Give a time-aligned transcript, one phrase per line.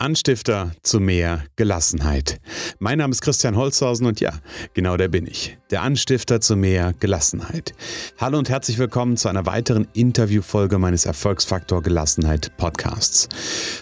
[0.00, 2.40] Anstifter zu mehr Gelassenheit.
[2.78, 4.32] Mein Name ist Christian Holzhausen und ja,
[4.72, 5.59] genau der bin ich.
[5.70, 7.74] Der Anstifter zu mehr Gelassenheit.
[8.18, 13.28] Hallo und herzlich willkommen zu einer weiteren Interviewfolge meines Erfolgsfaktor Gelassenheit Podcasts.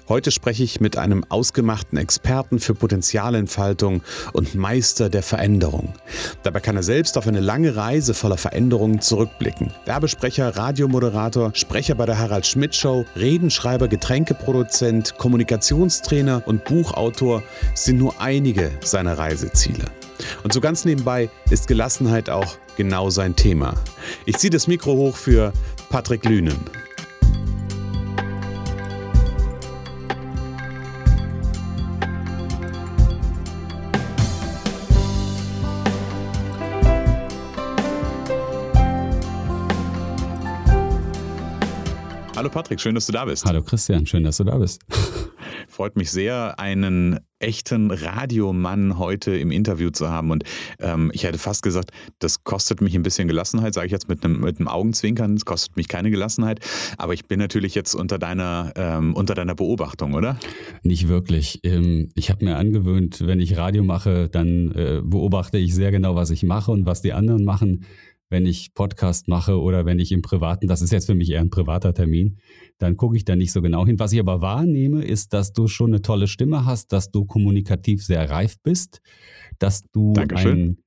[0.09, 4.03] Heute spreche ich mit einem ausgemachten Experten für Potenzialentfaltung
[4.33, 5.95] und Meister der Veränderung.
[6.43, 9.73] Dabei kann er selbst auf eine lange Reise voller Veränderungen zurückblicken.
[9.85, 17.43] Werbesprecher, Radiomoderator, Sprecher bei der Harald Schmidt Show, Redenschreiber, Getränkeproduzent, Kommunikations Bundestrainer und Buchautor
[17.75, 19.85] sind nur einige seiner Reiseziele.
[20.43, 23.75] Und so ganz nebenbei ist Gelassenheit auch genau sein Thema.
[24.27, 25.53] Ich ziehe das Mikro hoch für
[25.91, 26.59] Patrick Lünen.
[42.39, 43.45] Hallo Patrick, schön, dass du da bist.
[43.45, 44.81] Hallo Christian, schön, dass du da bist.
[45.79, 50.33] Freut mich sehr, einen echten Radiomann heute im Interview zu haben.
[50.33, 50.43] Und
[50.81, 54.25] ähm, ich hätte fast gesagt, das kostet mich ein bisschen Gelassenheit, sage ich jetzt mit
[54.25, 55.35] einem, mit einem Augenzwinkern.
[55.35, 56.59] Es kostet mich keine Gelassenheit.
[56.97, 60.37] Aber ich bin natürlich jetzt unter deiner, ähm, unter deiner Beobachtung, oder?
[60.83, 61.61] Nicht wirklich.
[61.63, 66.17] Ähm, ich habe mir angewöhnt, wenn ich Radio mache, dann äh, beobachte ich sehr genau,
[66.17, 67.85] was ich mache und was die anderen machen
[68.31, 71.41] wenn ich Podcast mache oder wenn ich im Privaten, das ist jetzt für mich eher
[71.41, 72.39] ein privater Termin,
[72.79, 73.99] dann gucke ich da nicht so genau hin.
[73.99, 78.05] Was ich aber wahrnehme, ist, dass du schon eine tolle Stimme hast, dass du kommunikativ
[78.05, 79.01] sehr reif bist,
[79.59, 80.59] dass du Dankeschön.
[80.59, 80.79] ein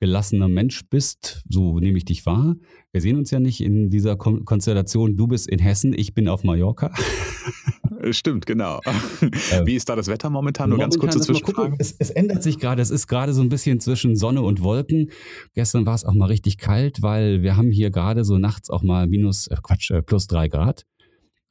[0.00, 2.56] gelassener Mensch bist, so nehme ich dich wahr.
[2.92, 5.16] Wir sehen uns ja nicht in dieser Konstellation.
[5.16, 6.92] Du bist in Hessen, ich bin auf Mallorca.
[8.10, 8.80] Stimmt, genau.
[8.84, 10.70] Ähm, Wie ist da das Wetter momentan?
[10.70, 11.76] Nur momentan, ganz kurze Zwischenfrage.
[11.78, 12.82] Es, es, ändert sich gerade.
[12.82, 15.10] Es ist gerade so ein bisschen zwischen Sonne und Wolken.
[15.54, 18.82] Gestern war es auch mal richtig kalt, weil wir haben hier gerade so nachts auch
[18.82, 20.84] mal minus, äh Quatsch, äh, plus drei Grad.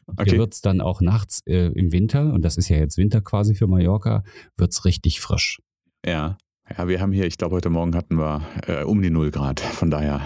[0.05, 0.31] Okay.
[0.31, 3.21] Hier wird es dann auch nachts äh, im Winter, und das ist ja jetzt Winter
[3.21, 4.23] quasi für Mallorca,
[4.57, 5.61] wird es richtig frisch.
[6.05, 6.37] Ja.
[6.77, 9.59] Ja, wir haben hier, ich glaube, heute Morgen hatten wir äh, um die 0 Grad.
[9.59, 10.21] Von daher.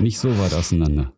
[0.00, 1.12] Nicht so weit auseinander.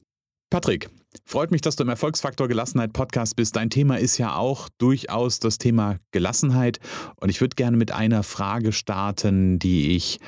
[0.51, 0.89] Patrick,
[1.25, 3.57] freut mich, dass du im Erfolgsfaktor Gelassenheit Podcast bist.
[3.57, 6.81] Dein Thema ist ja auch durchaus das Thema Gelassenheit.
[7.17, 10.19] Und ich würde gerne mit einer Frage starten, die ich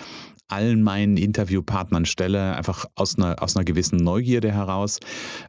[0.48, 4.98] allen meinen Interviewpartnern stelle, einfach aus einer, aus einer gewissen Neugierde heraus.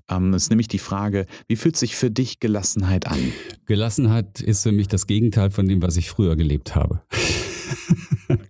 [0.09, 3.19] Ähm, ist nämlich die Frage, wie fühlt sich für dich Gelassenheit an?
[3.65, 7.01] Gelassenheit ist für mich das Gegenteil von dem, was ich früher gelebt habe.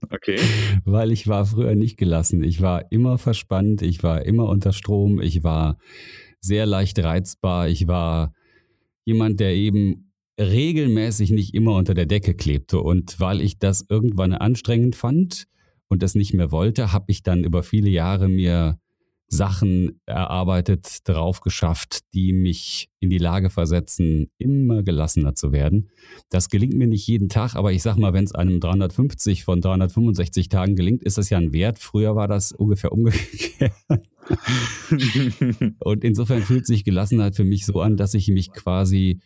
[0.09, 0.39] Okay.
[0.85, 2.44] Weil ich war früher nicht gelassen.
[2.44, 5.78] Ich war immer verspannt, ich war immer unter Strom, ich war
[6.41, 8.33] sehr leicht reizbar, ich war
[9.05, 12.79] jemand, der eben regelmäßig nicht immer unter der Decke klebte.
[12.79, 15.45] Und weil ich das irgendwann anstrengend fand
[15.89, 18.79] und das nicht mehr wollte, habe ich dann über viele Jahre mir
[19.31, 25.90] Sachen erarbeitet, drauf geschafft, die mich in die Lage versetzen, immer gelassener zu werden.
[26.29, 29.62] Das gelingt mir nicht jeden Tag, aber ich sag mal, wenn es einem 350 von
[29.62, 31.78] 365 Tagen gelingt, ist das ja ein Wert.
[31.78, 33.72] Früher war das ungefähr umgekehrt.
[35.79, 39.19] Und insofern fühlt sich Gelassenheit für mich so an, dass ich mich quasi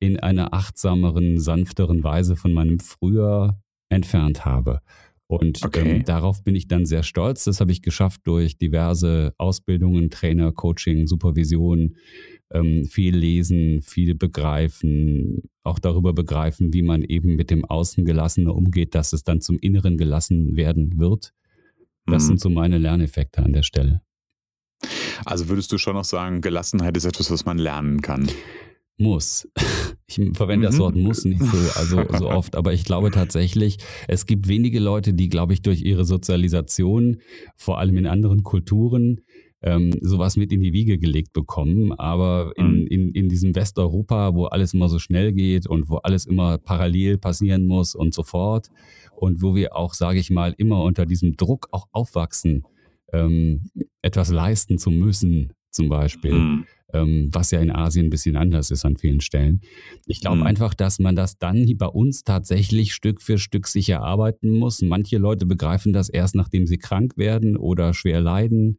[0.00, 4.80] in einer achtsameren, sanfteren Weise von meinem Früher entfernt habe.
[5.28, 5.96] Und ähm, okay.
[5.96, 7.44] ähm, darauf bin ich dann sehr stolz.
[7.44, 11.96] Das habe ich geschafft durch diverse Ausbildungen, Trainer, Coaching, Supervision,
[12.52, 18.54] ähm, viel lesen, viel begreifen, auch darüber begreifen, wie man eben mit dem Außen gelassener
[18.54, 21.32] umgeht, dass es dann zum Inneren gelassen werden wird.
[22.06, 22.26] Das mhm.
[22.26, 24.02] sind so meine Lerneffekte an der Stelle.
[25.24, 28.28] Also würdest du schon noch sagen, Gelassenheit ist etwas, was man lernen kann?
[28.98, 29.48] muss.
[30.08, 30.80] Ich verwende das mhm.
[30.80, 35.14] Wort muss nicht so, also so oft, aber ich glaube tatsächlich, es gibt wenige Leute,
[35.14, 37.18] die, glaube ich, durch ihre Sozialisation,
[37.56, 39.20] vor allem in anderen Kulturen,
[39.62, 41.92] ähm, sowas mit in die Wiege gelegt bekommen.
[41.92, 42.86] Aber in, mhm.
[42.86, 47.18] in, in diesem Westeuropa, wo alles immer so schnell geht und wo alles immer parallel
[47.18, 48.68] passieren muss und so fort
[49.16, 52.64] und wo wir auch, sage ich mal, immer unter diesem Druck auch aufwachsen,
[53.12, 53.70] ähm,
[54.02, 56.34] etwas leisten zu müssen, zum Beispiel.
[56.34, 59.60] Mhm ähm, was ja in Asien ein bisschen anders ist an vielen Stellen.
[60.06, 60.42] Ich glaube mhm.
[60.44, 64.82] einfach, dass man das dann bei uns tatsächlich Stück für Stück sich erarbeiten muss.
[64.82, 68.78] Manche Leute begreifen das erst, nachdem sie krank werden oder schwer leiden.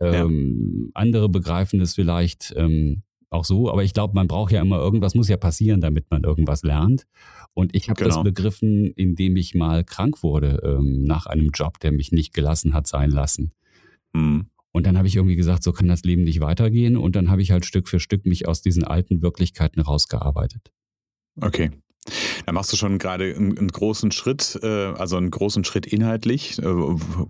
[0.00, 0.90] Ähm, ja.
[0.94, 5.14] Andere begreifen es vielleicht ähm, auch so, aber ich glaube, man braucht ja immer irgendwas,
[5.14, 7.06] muss ja passieren, damit man irgendwas lernt.
[7.54, 8.14] Und ich habe genau.
[8.14, 12.72] das begriffen, indem ich mal krank wurde ähm, nach einem Job, der mich nicht gelassen
[12.72, 13.52] hat sein lassen.
[14.12, 14.46] Mhm.
[14.78, 16.96] Und dann habe ich irgendwie gesagt, so kann das Leben nicht weitergehen.
[16.96, 20.70] Und dann habe ich halt Stück für Stück mich aus diesen alten Wirklichkeiten rausgearbeitet.
[21.40, 21.72] Okay.
[22.46, 26.60] Da machst du schon gerade einen, großen Schritt, äh, also einen großen Schritt inhaltlich.
[26.60, 26.62] Äh,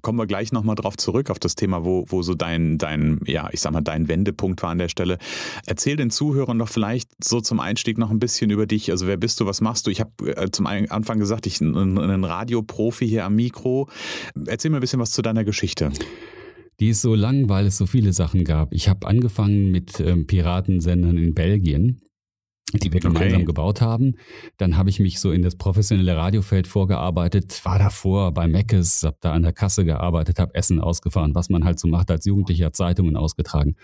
[0.02, 3.48] kommen wir gleich nochmal drauf zurück, auf das Thema, wo, wo so dein, dein, ja,
[3.50, 5.16] ich sag mal, dein Wendepunkt war an der Stelle.
[5.64, 8.90] Erzähl den Zuhörern doch vielleicht so zum Einstieg noch ein bisschen über dich.
[8.90, 9.90] Also wer bist du, was machst du?
[9.90, 13.88] Ich habe äh, zum Anfang gesagt, ich bin ein Radioprofi hier am Mikro.
[14.46, 15.90] Erzähl mir ein bisschen was zu deiner Geschichte.
[16.80, 18.72] Die ist so lang, weil es so viele Sachen gab.
[18.72, 22.00] Ich habe angefangen mit ähm, Piratensendern in Belgien
[22.74, 23.44] die wir gemeinsam okay.
[23.44, 24.16] gebaut haben.
[24.58, 29.16] Dann habe ich mich so in das professionelle Radiofeld vorgearbeitet, war davor bei Meckes, habe
[29.20, 32.72] da an der Kasse gearbeitet, habe Essen ausgefahren, was man halt so macht als Jugendlicher,
[32.72, 33.76] Zeitungen ausgetragen.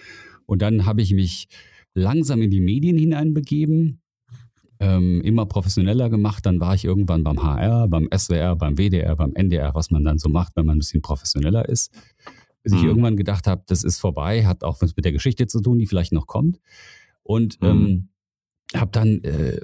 [0.47, 1.49] Und dann habe ich mich
[1.95, 4.03] langsam in die Medien hineinbegeben,
[4.81, 6.45] ähm, immer professioneller gemacht.
[6.45, 10.19] Dann war ich irgendwann beim HR, beim SWR, beim WDR, beim NDR, was man dann
[10.19, 11.95] so macht, wenn man ein bisschen professioneller ist.
[12.65, 12.89] Bis ich mhm.
[12.89, 15.87] irgendwann gedacht habe, das ist vorbei, hat auch was mit der Geschichte zu tun, die
[15.87, 16.59] vielleicht noch kommt.
[17.23, 17.69] Und mhm.
[17.69, 18.09] ähm,
[18.75, 19.61] habe dann äh,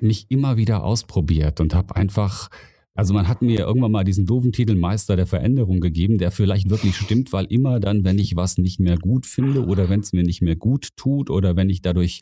[0.00, 2.48] mich immer wieder ausprobiert und habe einfach,
[2.94, 6.70] also man hat mir irgendwann mal diesen doofen Titel Meister der Veränderung gegeben, der vielleicht
[6.70, 10.12] wirklich stimmt, weil immer dann, wenn ich was nicht mehr gut finde oder wenn es
[10.12, 12.20] mir nicht mehr gut tut oder wenn ich dadurch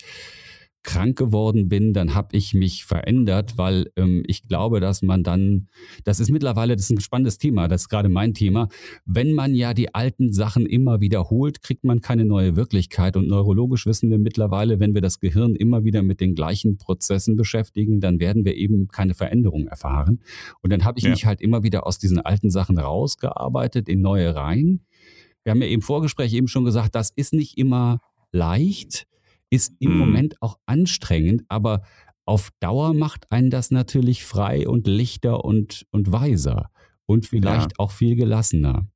[0.82, 5.68] krank geworden bin, dann habe ich mich verändert, weil ähm, ich glaube, dass man dann,
[6.04, 8.68] das ist mittlerweile, das ist ein spannendes Thema, das ist gerade mein Thema,
[9.04, 13.86] wenn man ja die alten Sachen immer wiederholt, kriegt man keine neue Wirklichkeit und neurologisch
[13.86, 18.18] wissen wir mittlerweile, wenn wir das Gehirn immer wieder mit den gleichen Prozessen beschäftigen, dann
[18.18, 20.20] werden wir eben keine Veränderung erfahren
[20.62, 21.10] und dann habe ich ja.
[21.10, 24.80] mich halt immer wieder aus diesen alten Sachen rausgearbeitet in neue rein.
[25.44, 28.00] Wir haben ja im Vorgespräch eben schon gesagt, das ist nicht immer
[28.30, 29.06] leicht,
[29.52, 29.98] ist im mhm.
[29.98, 31.82] Moment auch anstrengend, aber
[32.24, 36.70] auf Dauer macht einen das natürlich frei und lichter und, und weiser
[37.04, 37.76] und vielleicht ja.
[37.78, 38.86] auch viel gelassener.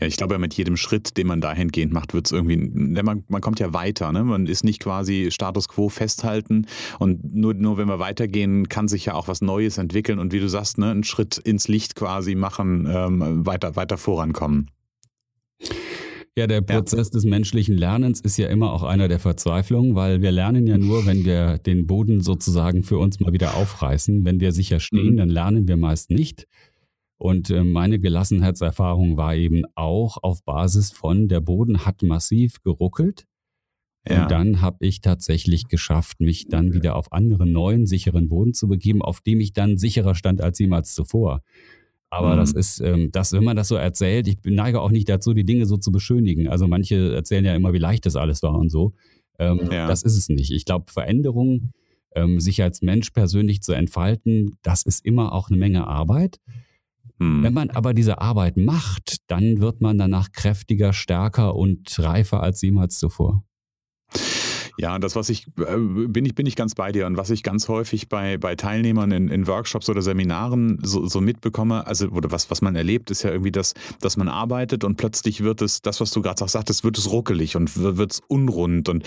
[0.00, 3.40] Ja, ich glaube, mit jedem Schritt, den man dahingehend macht, wird es irgendwie, man, man
[3.40, 4.10] kommt ja weiter.
[4.10, 4.24] Ne?
[4.24, 6.66] Man ist nicht quasi Status quo festhalten
[6.98, 10.40] und nur, nur wenn wir weitergehen, kann sich ja auch was Neues entwickeln und wie
[10.40, 14.70] du sagst, ne, einen Schritt ins Licht quasi machen, ähm, weiter, weiter vorankommen.
[16.38, 17.14] Ja, der Prozess ja.
[17.14, 21.04] des menschlichen Lernens ist ja immer auch einer der Verzweiflung, weil wir lernen ja nur,
[21.04, 24.24] wenn wir den Boden sozusagen für uns mal wieder aufreißen.
[24.24, 25.16] Wenn wir sicher stehen, mhm.
[25.16, 26.46] dann lernen wir meist nicht.
[27.16, 33.24] Und äh, meine Gelassenheitserfahrung war eben auch auf Basis von, der Boden hat massiv geruckelt.
[34.08, 34.22] Ja.
[34.22, 38.68] Und dann habe ich tatsächlich geschafft, mich dann wieder auf anderen neuen, sicheren Boden zu
[38.68, 41.42] begeben, auf dem ich dann sicherer stand als jemals zuvor.
[42.10, 42.38] Aber mhm.
[42.38, 45.44] das ist, ähm, das, wenn man das so erzählt, ich neige auch nicht dazu, die
[45.44, 46.48] Dinge so zu beschönigen.
[46.48, 48.94] Also manche erzählen ja immer, wie leicht das alles war und so.
[49.38, 49.86] Ähm, ja.
[49.86, 50.50] Das ist es nicht.
[50.50, 51.72] Ich glaube, Veränderung,
[52.14, 56.40] ähm, sich als Mensch persönlich zu entfalten, das ist immer auch eine Menge Arbeit.
[57.18, 57.42] Mhm.
[57.42, 62.62] Wenn man aber diese Arbeit macht, dann wird man danach kräftiger, stärker und reifer als
[62.62, 63.44] jemals zuvor.
[64.80, 67.42] Ja, das, was ich, äh, bin ich, bin ich ganz bei dir und was ich
[67.42, 72.30] ganz häufig bei, bei Teilnehmern in, in Workshops oder Seminaren so, so mitbekomme, also, oder
[72.30, 75.82] was, was man erlebt, ist ja irgendwie das, dass man arbeitet und plötzlich wird es,
[75.82, 79.04] das, was du gerade auch sagtest, wird es ruckelig und wird es unrund und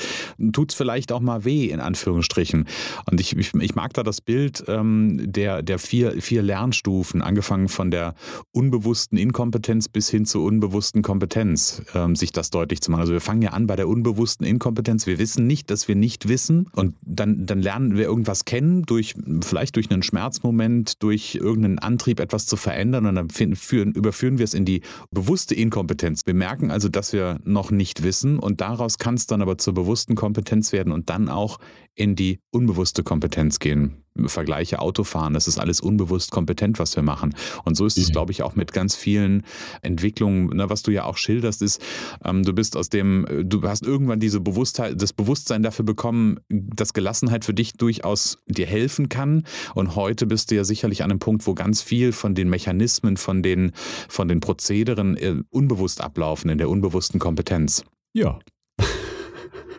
[0.52, 2.66] tut es vielleicht auch mal weh, in Anführungsstrichen.
[3.10, 7.70] Und ich, ich, ich mag da das Bild ähm, der, der vier, vier Lernstufen, angefangen
[7.70, 8.16] von der
[8.52, 13.02] unbewussten Inkompetenz bis hin zur unbewussten Kompetenz, ähm, sich das deutlich zu machen.
[13.02, 15.08] Also wir fangen ja an bei der unbewussten Inkompetenz.
[15.08, 16.68] Wir wissen nicht, nicht, dass wir nicht wissen.
[16.74, 22.20] Und dann, dann lernen wir irgendwas kennen, durch, vielleicht durch einen Schmerzmoment, durch irgendeinen Antrieb,
[22.20, 23.06] etwas zu verändern.
[23.06, 24.82] Und dann führen, überführen wir es in die
[25.12, 26.22] bewusste Inkompetenz.
[26.26, 28.40] Wir merken also, dass wir noch nicht wissen.
[28.40, 31.60] Und daraus kann es dann aber zur bewussten Kompetenz werden und dann auch
[31.96, 33.98] in die unbewusste Kompetenz gehen.
[34.26, 37.34] Vergleiche Autofahren, das ist alles unbewusst kompetent, was wir machen.
[37.64, 38.12] Und so ist es, mhm.
[38.12, 39.44] glaube ich, auch mit ganz vielen
[39.82, 41.82] Entwicklungen, ne, was du ja auch schilderst, ist,
[42.26, 46.94] ähm, du bist aus dem, du hast irgendwann diese Bewusstheit, das Bewusstsein dafür bekommen, dass
[46.94, 49.46] Gelassenheit für dich durchaus dir helfen kann.
[49.76, 53.16] Und heute bist du ja sicherlich an einem Punkt, wo ganz viel von den Mechanismen,
[53.16, 53.72] von den,
[54.10, 57.84] von den Prozederen äh, unbewusst ablaufen, in der unbewussten Kompetenz.
[58.14, 58.40] Ja,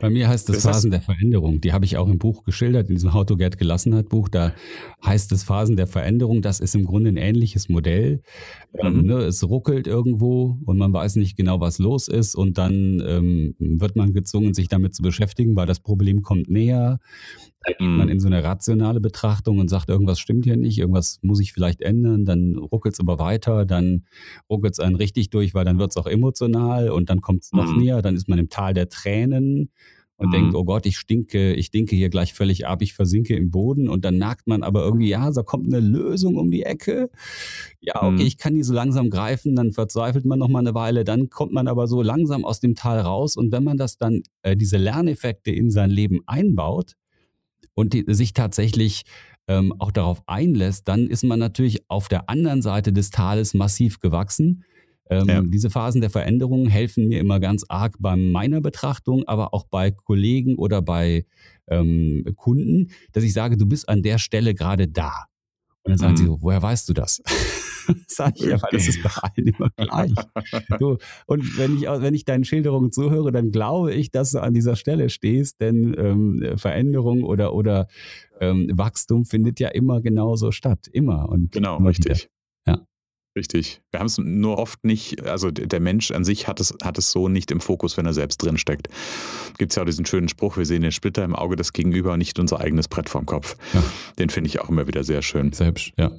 [0.02, 1.60] bei mir heißt es Phasen der Veränderung.
[1.60, 4.28] Die habe ich auch im Buch geschildert, in diesem How to Get Gelassenheit Buch.
[4.28, 4.52] Da
[5.06, 6.42] heißt es Phasen der Veränderung.
[6.42, 8.20] Das ist im Grunde ein ähnliches Modell.
[8.80, 9.06] Ähm, mhm.
[9.06, 12.34] Ne, es ruckelt irgendwo und man weiß nicht genau, was los ist.
[12.34, 16.98] Und dann ähm, wird man gezwungen, sich damit zu beschäftigen, weil das Problem kommt näher.
[17.64, 18.12] Da geht man mhm.
[18.12, 21.80] in so eine rationale Betrachtung und sagt, irgendwas stimmt hier nicht, irgendwas muss ich vielleicht
[21.80, 24.04] ändern, dann ruckelt es aber weiter, dann
[24.50, 27.52] ruckelt es einen richtig durch, weil dann wird es auch emotional und dann kommt es
[27.52, 27.78] noch mhm.
[27.78, 29.70] näher, dann ist man im Tal der Tränen
[30.22, 30.32] und mhm.
[30.32, 33.88] denkt, oh Gott, ich stinke, ich stinke hier gleich völlig ab, ich versinke im Boden
[33.88, 37.10] und dann merkt man aber irgendwie, ja, da kommt eine Lösung um die Ecke.
[37.80, 38.26] Ja, okay, mhm.
[38.26, 41.52] ich kann die so langsam greifen, dann verzweifelt man noch mal eine Weile, dann kommt
[41.52, 44.76] man aber so langsam aus dem Tal raus und wenn man das dann, äh, diese
[44.76, 46.94] Lerneffekte in sein Leben einbaut,
[47.74, 49.02] und die, sich tatsächlich
[49.48, 54.00] ähm, auch darauf einlässt, dann ist man natürlich auf der anderen Seite des Tales massiv
[54.00, 54.64] gewachsen.
[55.10, 55.42] Ähm, ja.
[55.42, 59.90] Diese Phasen der Veränderung helfen mir immer ganz arg bei meiner Betrachtung, aber auch bei
[59.90, 61.26] Kollegen oder bei
[61.68, 65.26] ähm, Kunden, dass ich sage, du bist an der Stelle gerade da.
[65.82, 66.16] Und dann sagen mhm.
[66.16, 67.22] sie so, woher weißt du das?
[68.06, 70.12] Sag ich ja, weil das ist bei allen immer gleich.
[70.78, 74.54] Du, und wenn ich, wenn ich deinen Schilderungen zuhöre, dann glaube ich, dass du an
[74.54, 77.86] dieser Stelle stehst, denn ähm, Veränderung oder, oder
[78.40, 80.88] ähm, Wachstum findet ja immer genauso statt.
[80.92, 81.28] Immer.
[81.28, 82.24] Und genau, immer richtig.
[82.24, 82.32] Wieder.
[83.34, 83.80] Richtig.
[83.90, 87.10] Wir haben es nur oft nicht, also der Mensch an sich hat es, hat es
[87.10, 88.88] so nicht im Fokus, wenn er selbst drin steckt.
[89.56, 92.18] Gibt es ja auch diesen schönen Spruch, wir sehen den Splitter im Auge des Gegenüber,
[92.18, 93.56] nicht unser eigenes Brett vorm Kopf.
[93.72, 93.82] Ja.
[94.18, 95.52] Den finde ich auch immer wieder sehr schön.
[95.52, 96.12] Selbst, ja.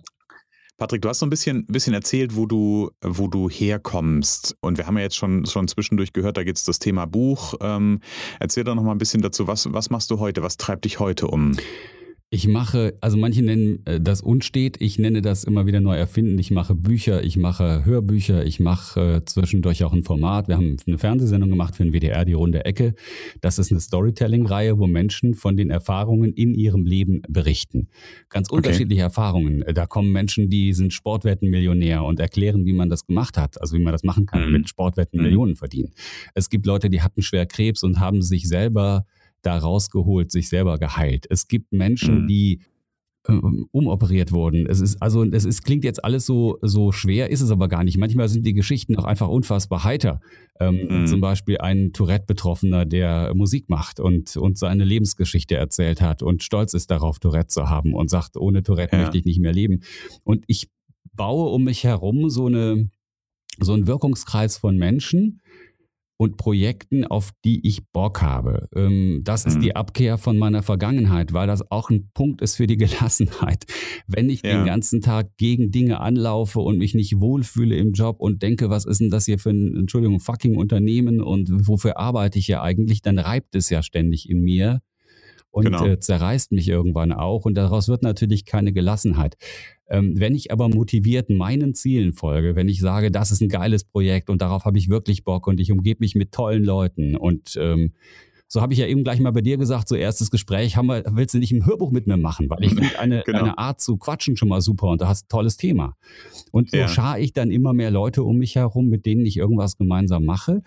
[0.83, 4.57] Patrick, du hast so ein bisschen, bisschen erzählt, wo du, wo du herkommst.
[4.59, 7.53] Und wir haben ja jetzt schon, schon zwischendurch gehört, da geht es das Thema Buch.
[7.61, 8.01] Ähm,
[8.41, 10.43] erzähl doch noch mal ein bisschen dazu, was, was machst du heute?
[10.43, 11.55] Was treibt dich heute um?
[12.33, 16.39] Ich mache, also manche nennen äh, das unstet, ich nenne das immer wieder neu erfinden.
[16.39, 20.47] Ich mache Bücher, ich mache Hörbücher, ich mache äh, zwischendurch auch ein Format.
[20.47, 22.95] Wir haben eine Fernsehsendung gemacht für den WDR, die Runde Ecke.
[23.41, 27.89] Das ist eine Storytelling-Reihe, wo Menschen von den Erfahrungen in ihrem Leben berichten.
[28.29, 28.57] Ganz okay.
[28.57, 29.63] unterschiedliche Erfahrungen.
[29.71, 33.83] Da kommen Menschen, die sind Sportwettenmillionär und erklären, wie man das gemacht hat, also wie
[33.83, 34.53] man das machen kann, mhm.
[34.53, 35.25] mit Sportwetten mhm.
[35.25, 35.91] Millionen verdienen.
[36.33, 39.05] Es gibt Leute, die hatten schwer Krebs und haben sich selber
[39.45, 41.27] da rausgeholt, sich selber geheilt.
[41.29, 42.27] Es gibt Menschen, mhm.
[42.27, 42.61] die
[43.27, 44.65] ähm, umoperiert wurden.
[44.67, 47.83] Es ist also es ist, klingt jetzt alles so so schwer, ist es aber gar
[47.83, 47.97] nicht.
[47.97, 50.19] Manchmal sind die Geschichten auch einfach unfassbar heiter.
[50.59, 51.07] Ähm, mhm.
[51.07, 56.73] Zum Beispiel ein Tourette-Betroffener, der Musik macht und und seine Lebensgeschichte erzählt hat und stolz
[56.73, 59.03] ist darauf, Tourette zu haben und sagt, ohne Tourette ja.
[59.03, 59.83] möchte ich nicht mehr leben.
[60.23, 60.69] Und ich
[61.13, 62.89] baue um mich herum so eine
[63.59, 65.39] so einen Wirkungskreis von Menschen,
[66.17, 68.69] und Projekten, auf die ich Bock habe.
[68.75, 69.75] Ähm, das ist die mhm.
[69.75, 73.65] Abkehr von meiner Vergangenheit, weil das auch ein Punkt ist für die Gelassenheit.
[74.07, 74.57] Wenn ich ja.
[74.57, 78.85] den ganzen Tag gegen Dinge anlaufe und mich nicht wohlfühle im Job und denke, was
[78.85, 83.01] ist denn das hier für ein, Entschuldigung, fucking Unternehmen und wofür arbeite ich ja eigentlich,
[83.01, 84.81] dann reibt es ja ständig in mir
[85.53, 85.85] und genau.
[85.85, 89.37] äh, zerreißt mich irgendwann auch und daraus wird natürlich keine Gelassenheit.
[89.87, 93.83] Ähm, wenn ich aber motiviert meinen Zielen folge, wenn ich sage, das ist ein geiles
[93.83, 97.55] Projekt und darauf habe ich wirklich Bock und ich umgebe mich mit tollen Leuten und
[97.57, 97.93] ähm,
[98.47, 101.03] so habe ich ja eben gleich mal bei dir gesagt, so erstes Gespräch, haben wir,
[101.11, 102.49] willst du nicht ein Hörbuch mit mir machen?
[102.49, 103.39] Weil ich finde eine, genau.
[103.39, 105.95] eine Art zu quatschen schon mal super und du hast ein tolles Thema.
[106.51, 106.87] Und so ja.
[106.87, 110.61] schar ich dann immer mehr Leute um mich herum, mit denen ich irgendwas gemeinsam mache.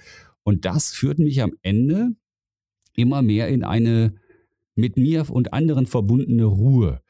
[0.44, 2.10] Und das führt mich am Ende
[2.94, 4.14] immer mehr in eine
[4.76, 7.00] mit mir und anderen verbundene Ruhe.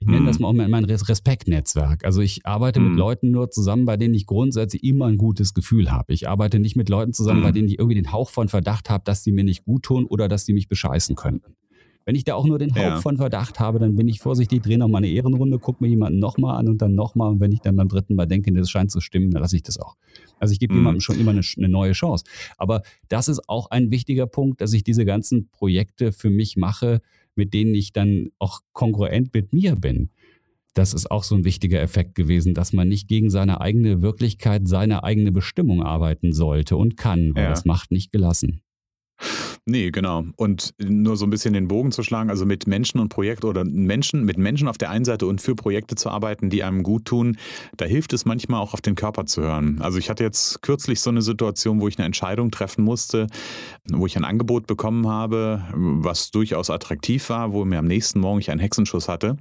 [0.00, 0.42] Ich nenne das mhm.
[0.42, 2.04] mal auch mein Respektnetzwerk.
[2.04, 2.82] Also ich arbeite mm.
[2.82, 2.98] mit mhm.
[2.98, 6.12] Leuten nur zusammen, bei denen ich grundsätzlich immer ein gutes Gefühl habe.
[6.12, 7.42] Ich arbeite nicht mit Leuten zusammen, mm.
[7.42, 7.54] bei mhm.
[7.54, 10.28] denen ich irgendwie den Hauch von Verdacht habe, dass sie mir nicht gut tun oder
[10.28, 11.56] dass sie mich bescheißen könnten.
[12.04, 13.00] Wenn ich da auch nur den Hauch ja.
[13.00, 16.18] von Verdacht habe, dann bin ich vorsichtig, drehe noch mal eine Ehrenrunde, gucke mir jemanden
[16.18, 17.30] nochmal an und dann nochmal.
[17.30, 19.62] Und wenn ich dann beim dritten Mal denke, das scheint zu stimmen, dann lasse ich
[19.62, 19.96] das auch.
[20.38, 20.76] Also ich gebe mm.
[20.76, 22.24] jemandem schon immer eine, eine neue Chance.
[22.58, 27.00] Aber das ist auch ein wichtiger Punkt, dass ich diese ganzen Projekte für mich mache,
[27.36, 30.10] mit denen ich dann auch kongruent mit mir bin.
[30.74, 34.66] Das ist auch so ein wichtiger Effekt gewesen, dass man nicht gegen seine eigene Wirklichkeit,
[34.66, 37.50] seine eigene Bestimmung arbeiten sollte und kann, weil ja.
[37.50, 38.60] das macht nicht gelassen.
[39.66, 40.24] Nee, genau.
[40.36, 43.64] Und nur so ein bisschen den Bogen zu schlagen, also mit Menschen und Projekt oder
[43.64, 47.06] Menschen, mit Menschen auf der einen Seite und für Projekte zu arbeiten, die einem gut
[47.06, 47.38] tun,
[47.76, 49.80] da hilft es manchmal auch auf den Körper zu hören.
[49.80, 53.26] Also ich hatte jetzt kürzlich so eine Situation, wo ich eine Entscheidung treffen musste,
[53.90, 58.40] wo ich ein Angebot bekommen habe, was durchaus attraktiv war, wo mir am nächsten Morgen
[58.40, 59.38] ich einen Hexenschuss hatte.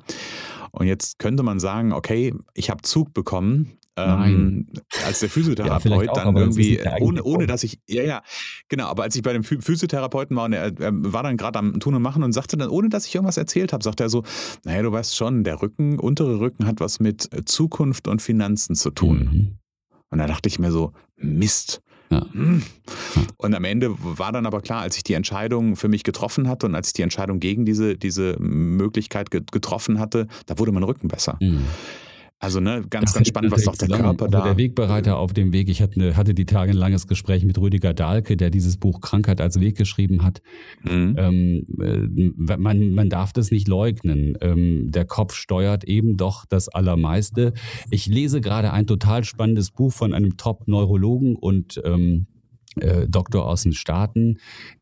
[0.72, 4.66] Und jetzt könnte man sagen, okay, ich habe Zug bekommen, ähm,
[5.06, 8.24] als der Physiotherapeut ja, dann irgendwie, ohne, ohne dass ich, ja, ja,
[8.68, 11.80] genau, aber als ich bei dem Physiotherapeuten war und er, er war dann gerade am
[11.80, 14.24] Tun und Machen und sagte dann, ohne dass ich irgendwas erzählt habe, sagte er so,
[14.64, 18.90] naja, du weißt schon, der Rücken, untere Rücken hat was mit Zukunft und Finanzen zu
[18.90, 19.18] tun.
[19.18, 19.58] Mhm.
[20.10, 21.82] Und da dachte ich mir so, Mist.
[22.10, 22.26] Ja.
[22.32, 22.62] Hm.
[23.38, 26.68] Und am Ende war dann aber klar, als ich die Entscheidung für mich getroffen hatte
[26.68, 31.08] und als ich die Entscheidung gegen diese, diese Möglichkeit getroffen hatte, da wurde mein Rücken
[31.08, 31.38] besser.
[31.42, 31.66] Mhm.
[32.44, 34.44] Also ne, ganz, ganz spannend, was doch der Körper also da.
[34.44, 35.70] Der Wegbereiter auf dem Weg.
[35.70, 39.40] Ich hatte, hatte die Tage ein langes Gespräch mit Rüdiger Dahlke, der dieses Buch Krankheit
[39.40, 40.42] als Weg geschrieben hat.
[40.84, 41.16] Mhm.
[41.18, 44.38] Ähm, äh, man, man darf das nicht leugnen.
[44.42, 47.54] Ähm, der Kopf steuert eben doch das Allermeiste.
[47.90, 52.28] Ich lese gerade ein total spannendes Buch von einem Top-Neurologen und ähm,
[52.76, 54.40] äh, Doktor aus den Staaten.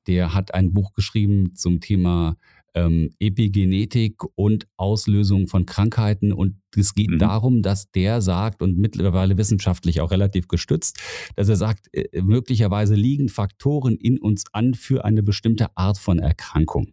[0.08, 2.38] Der hat ein Buch geschrieben zum Thema
[2.74, 6.32] ähm, Epigenetik und Auslösung von Krankheiten.
[6.32, 7.20] Und es geht mhm.
[7.20, 11.00] darum, dass der sagt, und mittlerweile wissenschaftlich auch relativ gestützt,
[11.36, 16.20] dass er sagt, äh, möglicherweise liegen Faktoren in uns an für eine bestimmte Art von
[16.20, 16.92] Erkrankung.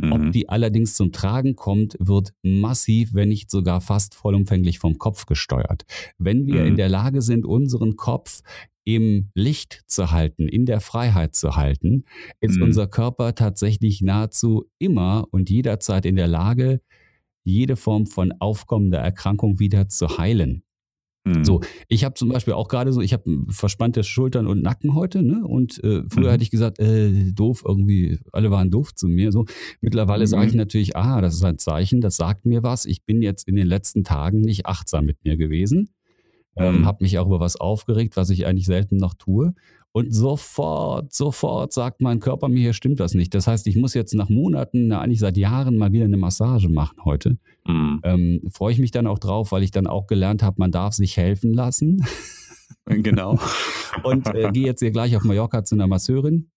[0.00, 0.12] Mhm.
[0.12, 5.26] Ob die allerdings zum Tragen kommt, wird massiv, wenn nicht sogar fast vollumfänglich vom Kopf
[5.26, 5.84] gesteuert.
[6.18, 6.68] Wenn wir mhm.
[6.68, 8.42] in der Lage sind, unseren Kopf
[8.84, 12.04] im Licht zu halten, in der Freiheit zu halten,
[12.40, 12.64] ist mhm.
[12.64, 16.80] unser Körper tatsächlich nahezu immer und jederzeit in der Lage,
[17.42, 20.62] jede Form von aufkommender Erkrankung wieder zu heilen.
[21.26, 21.44] Mhm.
[21.44, 25.22] So, ich habe zum Beispiel auch gerade so, ich habe verspannte Schultern und Nacken heute,
[25.22, 25.44] ne?
[25.44, 26.32] Und äh, früher mhm.
[26.32, 29.32] hatte ich gesagt, äh, doof, irgendwie, alle waren doof zu mir.
[29.32, 29.44] So,
[29.80, 30.28] mittlerweile mhm.
[30.28, 32.86] sage ich natürlich, ah, das ist ein Zeichen, das sagt mir was.
[32.86, 35.90] Ich bin jetzt in den letzten Tagen nicht achtsam mit mir gewesen.
[36.58, 36.86] Ähm, mhm.
[36.86, 39.52] habe mich auch über was aufgeregt, was ich eigentlich selten noch tue.
[39.96, 43.32] Und sofort, sofort sagt mein Körper mir, hier stimmt das nicht.
[43.32, 46.98] Das heißt, ich muss jetzt nach Monaten, eigentlich seit Jahren mal wieder eine Massage machen
[47.06, 47.38] heute.
[47.66, 48.00] Mhm.
[48.04, 50.92] Ähm, Freue ich mich dann auch drauf, weil ich dann auch gelernt habe, man darf
[50.92, 52.04] sich helfen lassen.
[52.84, 53.38] Genau.
[54.02, 56.50] und äh, gehe jetzt hier gleich auf Mallorca zu einer Masseurin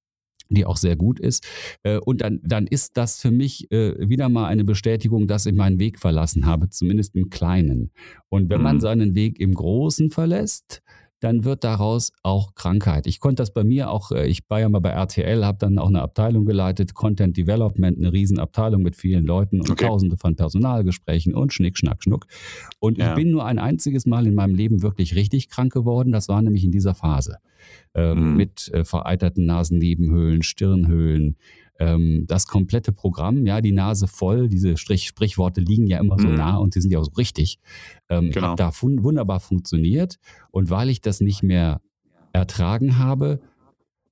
[0.52, 1.46] die auch sehr gut ist.
[1.84, 5.54] Äh, und dann, dann ist das für mich äh, wieder mal eine Bestätigung, dass ich
[5.54, 7.92] meinen Weg verlassen habe, zumindest im Kleinen.
[8.30, 8.82] Und wenn man mhm.
[8.82, 10.82] seinen Weg im Großen verlässt,
[11.20, 13.08] dann wird daraus auch Krankheit.
[13.08, 15.78] Ich konnte das bei mir auch, äh, ich war ja mal bei RTL, habe dann
[15.78, 19.88] auch eine Abteilung geleitet, Content Development, eine Riesenabteilung mit vielen Leuten und okay.
[19.88, 22.26] tausende von Personalgesprächen und Schnick, Schnack, Schnuck.
[22.80, 23.10] Und ja.
[23.10, 26.42] ich bin nur ein einziges Mal in meinem Leben wirklich richtig krank geworden, das war
[26.42, 27.38] nämlich in dieser Phase.
[27.94, 28.38] Äh, mhm.
[28.38, 31.36] Mit äh, vereiterten Nasennebenhöhlen, Stirnhöhlen,
[31.80, 36.28] ähm, das komplette Programm, ja, die Nase voll, diese Strich Sprichworte liegen ja immer so
[36.28, 36.36] mhm.
[36.36, 37.60] nah und sie sind ja auch so richtig,
[38.10, 38.50] ähm, genau.
[38.50, 40.18] hat da fun wunderbar funktioniert.
[40.52, 41.82] Und weil ich das nicht mehr
[42.34, 43.40] ertragen habe,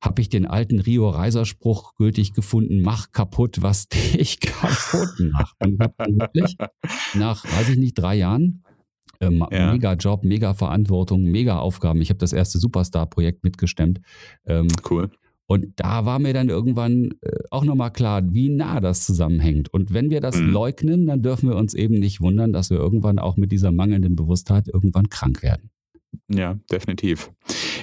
[0.01, 5.55] habe ich den alten Rio Reiser Spruch gültig gefunden, mach kaputt, was dich kaputt macht.
[5.59, 6.55] Und habe wirklich
[7.13, 8.63] nach, weiß ich nicht, drei Jahren
[9.19, 9.71] ähm, ja.
[9.71, 12.01] Mega Job, mega Verantwortung, mega Aufgaben.
[12.01, 13.99] Ich habe das erste Superstar-Projekt mitgestemmt.
[14.45, 15.09] Ähm, cool.
[15.47, 19.73] Und da war mir dann irgendwann äh, auch nochmal klar, wie nah das zusammenhängt.
[19.73, 20.49] Und wenn wir das mhm.
[20.49, 24.17] leugnen, dann dürfen wir uns eben nicht wundern, dass wir irgendwann auch mit dieser mangelnden
[24.17, 25.69] Bewusstheit irgendwann krank werden.
[26.27, 27.31] Ja, definitiv.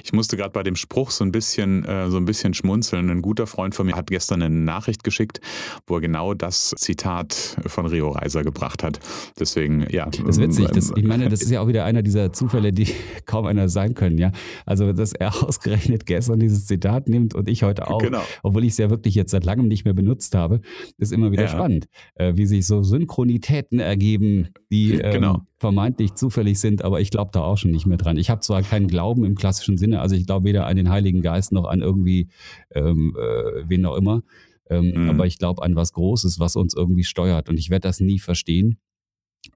[0.03, 3.09] Ich musste gerade bei dem Spruch so ein bisschen, äh, so ein bisschen schmunzeln.
[3.09, 5.41] Ein guter Freund von mir hat gestern eine Nachricht geschickt,
[5.87, 8.99] wo er genau das Zitat von Rio Reiser gebracht hat.
[9.39, 10.05] Deswegen, ja.
[10.05, 10.67] Das ist witzig.
[10.67, 12.87] Das, ich meine, das ist ja auch wieder einer dieser Zufälle, die
[13.25, 14.31] kaum einer sein können, ja.
[14.65, 18.21] Also, dass er ausgerechnet gestern dieses Zitat nimmt und ich heute auch, genau.
[18.43, 20.61] obwohl ich es ja wirklich jetzt seit langem nicht mehr benutzt habe,
[20.97, 21.49] ist immer wieder ja.
[21.49, 25.41] spannend, äh, wie sich so Synchronitäten ergeben, die ähm, genau.
[25.65, 28.17] Vermeintlich zufällig sind, aber ich glaube da auch schon nicht mehr dran.
[28.17, 31.23] Ich habe zwar keinen Glauben im klassischen Sinne, also ich glaube weder an den Heiligen
[31.23, 32.27] Geist noch an irgendwie
[32.75, 34.21] ähm, äh, wen auch immer,
[34.69, 35.09] ähm, mhm.
[35.09, 38.19] aber ich glaube an was Großes, was uns irgendwie steuert und ich werde das nie
[38.19, 38.77] verstehen.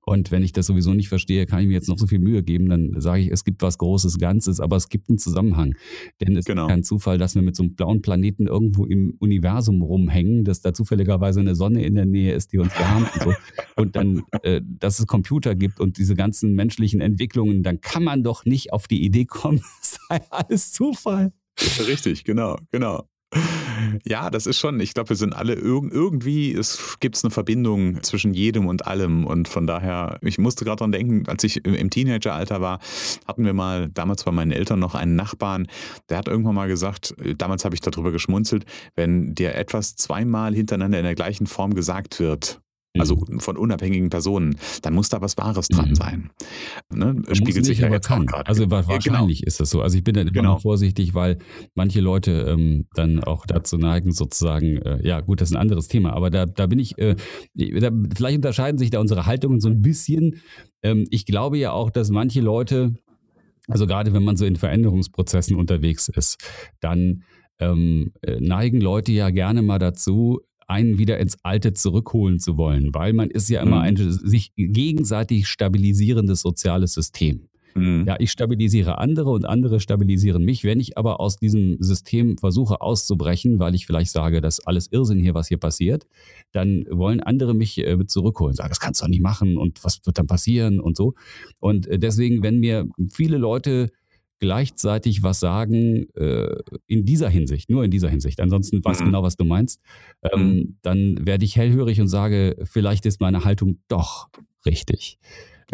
[0.06, 2.44] Und wenn ich das sowieso nicht verstehe, kann ich mir jetzt noch so viel Mühe
[2.44, 5.76] geben, dann sage ich, es gibt was Großes, Ganzes, aber es gibt einen Zusammenhang.
[6.22, 6.66] Denn es genau.
[6.66, 10.62] ist kein Zufall, dass wir mit so einem blauen Planeten irgendwo im Universum rumhängen, dass
[10.62, 13.34] da zufälligerweise eine Sonne in der Nähe ist, die uns wärmt und so.
[13.76, 18.24] Und dann, äh, dass es Computer gibt und diese ganzen menschlichen Entwicklungen, dann kann man
[18.24, 21.32] doch nicht auf die Idee kommen, es sei alles Zufall.
[21.88, 23.08] Richtig, genau, genau.
[24.06, 28.02] Ja, das ist schon, ich glaube, wir sind alle irg irgendwie, es gibt eine Verbindung
[28.04, 29.26] zwischen jedem und allem.
[29.26, 32.80] Und von daher, ich musste gerade dran denken, als ich im Teenageralter war,
[33.28, 35.68] hatten wir mal, damals bei meinen Eltern noch einen Nachbarn,
[36.10, 38.66] der hat irgendwann mal gesagt, damals habe ich darüber geschmunzelt,
[38.96, 42.62] wenn dir etwas zweimal hintereinander in der gleichen Form gesagt wird,
[42.98, 43.40] also mhm.
[43.40, 45.96] von unabhängigen Personen, dann muss da was Wahres dran mhm.
[45.96, 46.30] sein.
[46.92, 47.22] Ne?
[47.34, 48.24] Spiegelt sich ja jetzt kann.
[48.24, 48.48] auch gerade.
[48.48, 49.04] Also wahrscheinlich
[49.40, 49.48] genau.
[49.48, 49.82] ist das so.
[49.82, 50.60] Also ich bin dann immer genau.
[50.60, 51.38] vorsichtig, weil
[51.76, 55.88] manche Leute ähm, dann auch dazu neigen, sozusagen, äh, ja gut, das ist ein anderes
[55.88, 57.16] Thema, aber da, da bin ich, äh,
[57.54, 60.42] da, vielleicht unterscheiden sich da unsere Haltungen so ein bisschen.
[60.82, 62.96] Ähm, ich glaube ja auch, dass manche Leute,
[63.68, 66.38] also gerade wenn man so in Veränderungsprozessen unterwegs ist,
[66.80, 67.24] dann
[67.60, 72.94] ähm, äh, neigen Leute ja gerne mal dazu, einen wieder ins Alte zurückholen zu wollen,
[72.94, 73.82] weil man ist ja immer mhm.
[73.82, 77.50] ein sich gegenseitig stabilisierendes soziales System.
[77.76, 78.06] Mhm.
[78.08, 80.64] Ja, ich stabilisiere andere und andere stabilisieren mich.
[80.64, 84.88] Wenn ich aber aus diesem System versuche auszubrechen, weil ich vielleicht sage, das ist alles
[84.92, 86.06] Irrsinn hier, was hier passiert,
[86.52, 90.00] dann wollen andere mich äh, zurückholen, sagen, das kannst du doch nicht machen und was
[90.06, 91.14] wird dann passieren und so.
[91.60, 93.90] Und äh, deswegen, wenn mir viele Leute
[94.40, 96.56] gleichzeitig was sagen äh,
[96.88, 98.40] in dieser Hinsicht, nur in dieser Hinsicht.
[98.40, 99.06] Ansonsten weiß mhm.
[99.06, 99.82] genau, was du meinst.
[100.24, 100.78] Ähm, mhm.
[100.82, 104.30] Dann werde ich hellhörig und sage, vielleicht ist meine Haltung doch
[104.66, 105.20] richtig.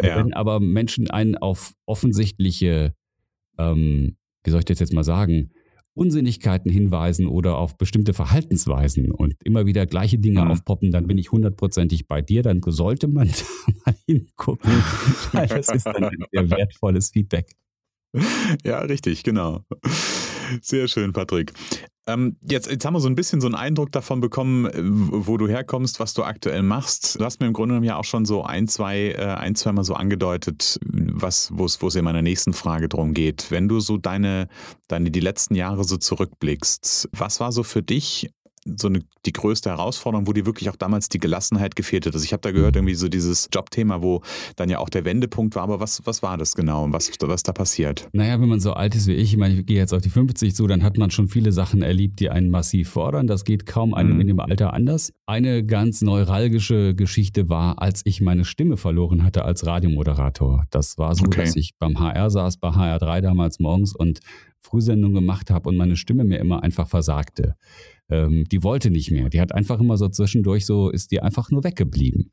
[0.02, 0.16] Ja.
[0.16, 2.94] Wenn aber Menschen einen auf offensichtliche,
[3.58, 5.50] ähm, wie soll ich das jetzt mal sagen,
[5.94, 10.50] Unsinnigkeiten hinweisen oder auf bestimmte Verhaltensweisen und immer wieder gleiche Dinge mhm.
[10.50, 12.42] aufpoppen, dann bin ich hundertprozentig bei dir.
[12.42, 13.28] Dann sollte man
[13.66, 14.70] da mal hingucken,
[15.32, 17.46] weil das ist dann ein sehr wertvolles Feedback.
[18.64, 19.64] Ja, richtig, genau.
[20.62, 21.52] Sehr schön, Patrick.
[22.08, 25.36] Ähm, jetzt, jetzt haben wir so ein bisschen so einen Eindruck davon bekommen, äh, wo
[25.36, 27.18] du herkommst, was du aktuell machst.
[27.18, 29.72] Du hast mir im Grunde genommen ja auch schon so ein, zwei, äh, ein, zwei
[29.72, 33.50] Mal so angedeutet, wo es, wo es in meiner nächsten Frage drum geht.
[33.50, 34.46] Wenn du so deine,
[34.86, 38.30] deine, die letzten Jahre so zurückblickst, was war so für dich
[38.78, 42.14] so eine, die größte Herausforderung, wo dir wirklich auch damals die Gelassenheit gefehlt hat.
[42.14, 44.22] Also ich habe da gehört, irgendwie so dieses Jobthema, wo
[44.56, 47.42] dann ja auch der Wendepunkt war, aber was, was war das genau und was, was
[47.42, 48.08] da passiert?
[48.12, 50.10] Naja, wenn man so alt ist wie ich, ich meine, ich gehe jetzt auf die
[50.10, 53.26] 50 zu, dann hat man schon viele Sachen erlebt, die einen massiv fordern.
[53.26, 54.20] Das geht kaum einem mhm.
[54.20, 55.12] in dem Alter anders.
[55.26, 60.64] Eine ganz neuralgische Geschichte war, als ich meine Stimme verloren hatte als Radiomoderator.
[60.70, 61.42] Das war so, okay.
[61.42, 64.20] dass ich beim HR saß, bei HR3 damals morgens und
[64.60, 67.54] Frühsendung gemacht habe und meine Stimme mir immer einfach versagte
[68.08, 69.28] ähm, die wollte nicht mehr.
[69.28, 72.30] Die hat einfach immer so zwischendurch so, ist die einfach nur weggeblieben.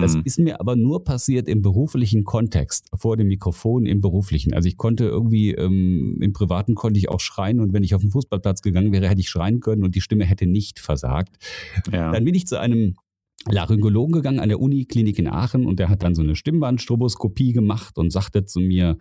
[0.00, 0.22] Das mhm.
[0.24, 4.54] ist mir aber nur passiert im beruflichen Kontext, vor dem Mikrofon im beruflichen.
[4.54, 8.00] Also ich konnte irgendwie, ähm, im Privaten konnte ich auch schreien und wenn ich auf
[8.00, 11.36] den Fußballplatz gegangen wäre, hätte ich schreien können und die Stimme hätte nicht versagt.
[11.92, 12.10] Ja.
[12.10, 12.94] Dann bin ich zu einem
[13.50, 17.98] Laryngologen gegangen an der Uniklinik in Aachen und der hat dann so eine Stimmbandstroboskopie gemacht
[17.98, 18.96] und sagte zu mir,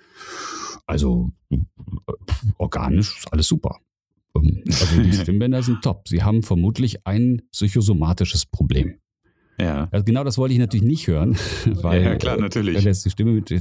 [0.86, 1.58] also äh,
[2.58, 3.80] organisch ist alles super.
[4.36, 6.08] Also die Stimmbänder sind top.
[6.08, 8.96] Sie haben vermutlich ein psychosomatisches Problem.
[9.60, 9.90] Ja.
[9.92, 12.78] Also genau das wollte ich natürlich nicht hören, weil ja, klar, natürlich.
[12.78, 13.52] wenn jetzt die Stimme mit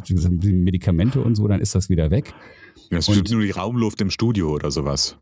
[0.45, 2.33] Medikamente und so, dann ist das wieder weg.
[2.91, 5.19] Es wird nur die Raumluft im Studio oder sowas.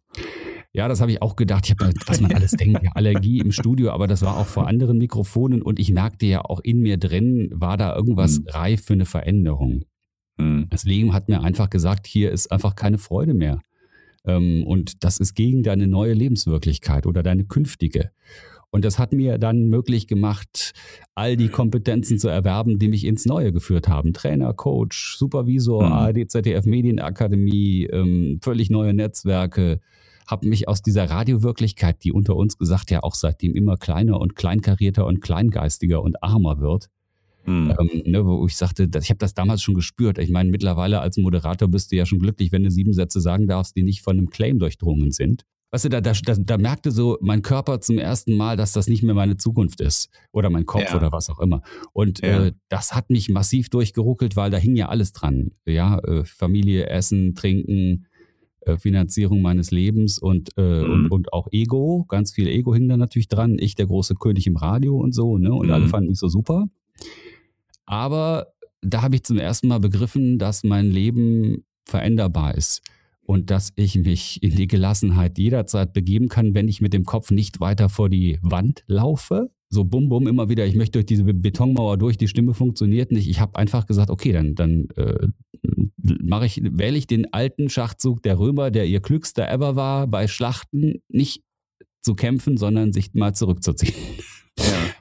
[0.73, 1.65] Ja, das habe ich auch gedacht.
[1.65, 4.99] Ich habe, was man alles denkt, Allergie im Studio, aber das war auch vor anderen
[4.99, 8.49] Mikrofonen und ich merkte ja auch in mir drin, war da irgendwas mhm.
[8.49, 9.85] reif für eine Veränderung.
[10.37, 10.67] Mhm.
[10.71, 13.61] Das Leben hat mir einfach gesagt, hier ist einfach keine Freude mehr.
[14.29, 18.11] Ähm, und das ist gegen deine neue Lebenswirklichkeit oder deine künftige.
[18.71, 20.73] Und das hat mir dann möglich gemacht,
[21.15, 24.13] all die Kompetenzen zu erwerben, die mich ins Neue geführt haben.
[24.13, 25.93] Trainer, Coach, Supervisor, mhm.
[25.93, 29.81] ARD, ZDF Medienakademie, ähm, völlig neue Netzwerke.
[30.27, 34.37] Habe mich aus dieser Radiowirklichkeit, die unter uns gesagt ja auch seitdem immer kleiner und
[34.37, 36.91] kleinkarierter und kleingeistiger und armer wird,
[37.49, 37.75] Mhm.
[37.79, 40.19] Ähm, ne, wo ich sagte, ich habe das damals schon gespürt.
[40.19, 43.47] Ich meine, mittlerweile als Moderator bist du ja schon glücklich, wenn du sieben Sätze sagen
[43.47, 45.45] darfst, die nicht von einem Claim durchdrungen sind.
[45.71, 49.03] Weißt du, da, da, da, merkte so mein Körper zum ersten Mal, dass das nicht
[49.03, 50.09] mehr meine Zukunft ist.
[50.33, 50.97] Oder mein Kopf ja.
[50.97, 51.63] oder was auch immer.
[51.93, 52.47] Und ja.
[52.47, 55.51] äh, das hat mich massiv durchgeruckelt, weil da hing ja alles dran.
[55.67, 58.07] Ja, äh, Familie, Essen, Trinken,
[58.63, 60.91] äh, Finanzierung meines Lebens und, äh, mhm.
[60.91, 62.07] und, und, auch Ego.
[62.09, 63.59] Ganz viel Ego hing da natürlich dran.
[63.59, 65.53] Ich, der große König im Radio und so, ne?
[65.53, 65.73] Und mhm.
[65.73, 66.67] alle fanden mich so super.
[67.89, 72.83] Aber da habe ich zum ersten Mal begriffen, dass mein Leben veränderbar ist
[73.23, 77.31] und dass ich mich in die Gelassenheit jederzeit begeben kann, wenn ich mit dem Kopf
[77.31, 79.51] nicht weiter vor die Wand laufe.
[79.71, 83.29] So bum bum immer wieder, ich möchte durch diese Betonmauer durch, die Stimme funktioniert nicht.
[83.29, 85.29] Ich habe einfach gesagt, okay, dann, dann äh,
[86.03, 90.29] mache ich, wähle ich den alten Schachzug der Römer, der ihr klügster ever war, bei
[90.29, 91.43] Schlachten nicht
[92.03, 93.95] zu kämpfen, sondern sich mal zurückzuziehen.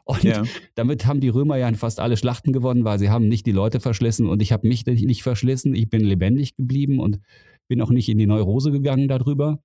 [0.08, 0.43] Und ja.
[0.76, 3.82] damit haben die Römer ja fast alle Schlachten gewonnen, weil sie haben nicht die Leute
[3.82, 5.76] verschlissen und ich habe mich nicht verschlissen.
[5.76, 7.20] Ich bin lebendig geblieben und
[7.67, 9.60] bin auch nicht in die Neurose gegangen darüber.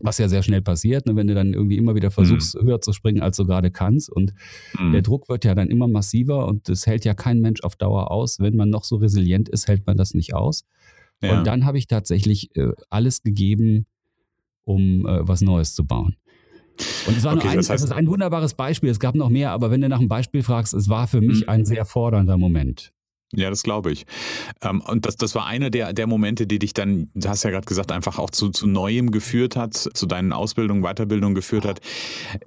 [0.00, 2.66] Was ja sehr schnell passiert, ne, wenn du dann irgendwie immer wieder versuchst, mhm.
[2.66, 4.10] höher zu springen, als du gerade kannst.
[4.10, 4.32] Und
[4.78, 4.92] mhm.
[4.92, 8.10] der Druck wird ja dann immer massiver und das hält ja kein Mensch auf Dauer
[8.10, 8.40] aus.
[8.40, 10.64] Wenn man noch so resilient ist, hält man das nicht aus.
[11.22, 11.38] Ja.
[11.38, 13.86] Und dann habe ich tatsächlich äh, alles gegeben,
[14.64, 16.16] um äh, was Neues zu bauen.
[17.06, 18.90] Und es war okay, nur ein, das, heißt, das ist ein wunderbares Beispiel.
[18.90, 21.42] Es gab noch mehr, aber wenn du nach einem Beispiel fragst, es war für mich
[21.42, 21.48] mhm.
[21.48, 22.92] ein sehr fordernder Moment.
[23.32, 24.06] Ja, das glaube ich.
[24.62, 27.50] Ähm, und das, das war einer der, der Momente, die dich dann, du hast ja
[27.50, 31.80] gerade gesagt, einfach auch zu, zu Neuem geführt hat, zu deinen Ausbildungen, Weiterbildungen geführt hat.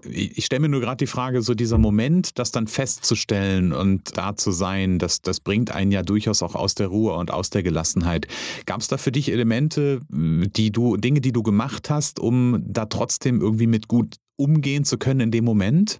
[0.10, 4.38] Ich, stelle mir nur gerade die Frage, so dieser Moment, das dann festzustellen und da
[4.38, 7.62] zu sein, das, das bringt einen ja durchaus auch aus der Ruhe und aus der
[7.62, 8.28] Gelassenheit.
[8.65, 12.86] Gab es da für dich Elemente, die du, Dinge, die du gemacht hast, um da
[12.86, 16.00] trotzdem irgendwie mit gut umgehen zu können in dem Moment?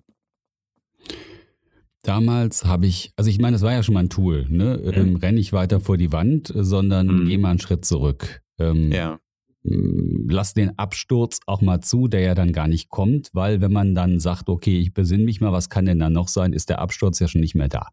[2.10, 4.82] Damals habe ich, also ich meine, es war ja schon mal ein Tool, ne?
[4.96, 7.28] Ähm, renn nicht weiter vor die Wand, sondern mhm.
[7.28, 8.42] geh mal einen Schritt zurück.
[8.58, 9.20] Ähm, ja.
[9.62, 13.94] Lass den Absturz auch mal zu, der ja dann gar nicht kommt, weil wenn man
[13.94, 16.80] dann sagt, okay, ich besinne mich mal, was kann denn da noch sein, ist der
[16.80, 17.90] Absturz ja schon nicht mehr da.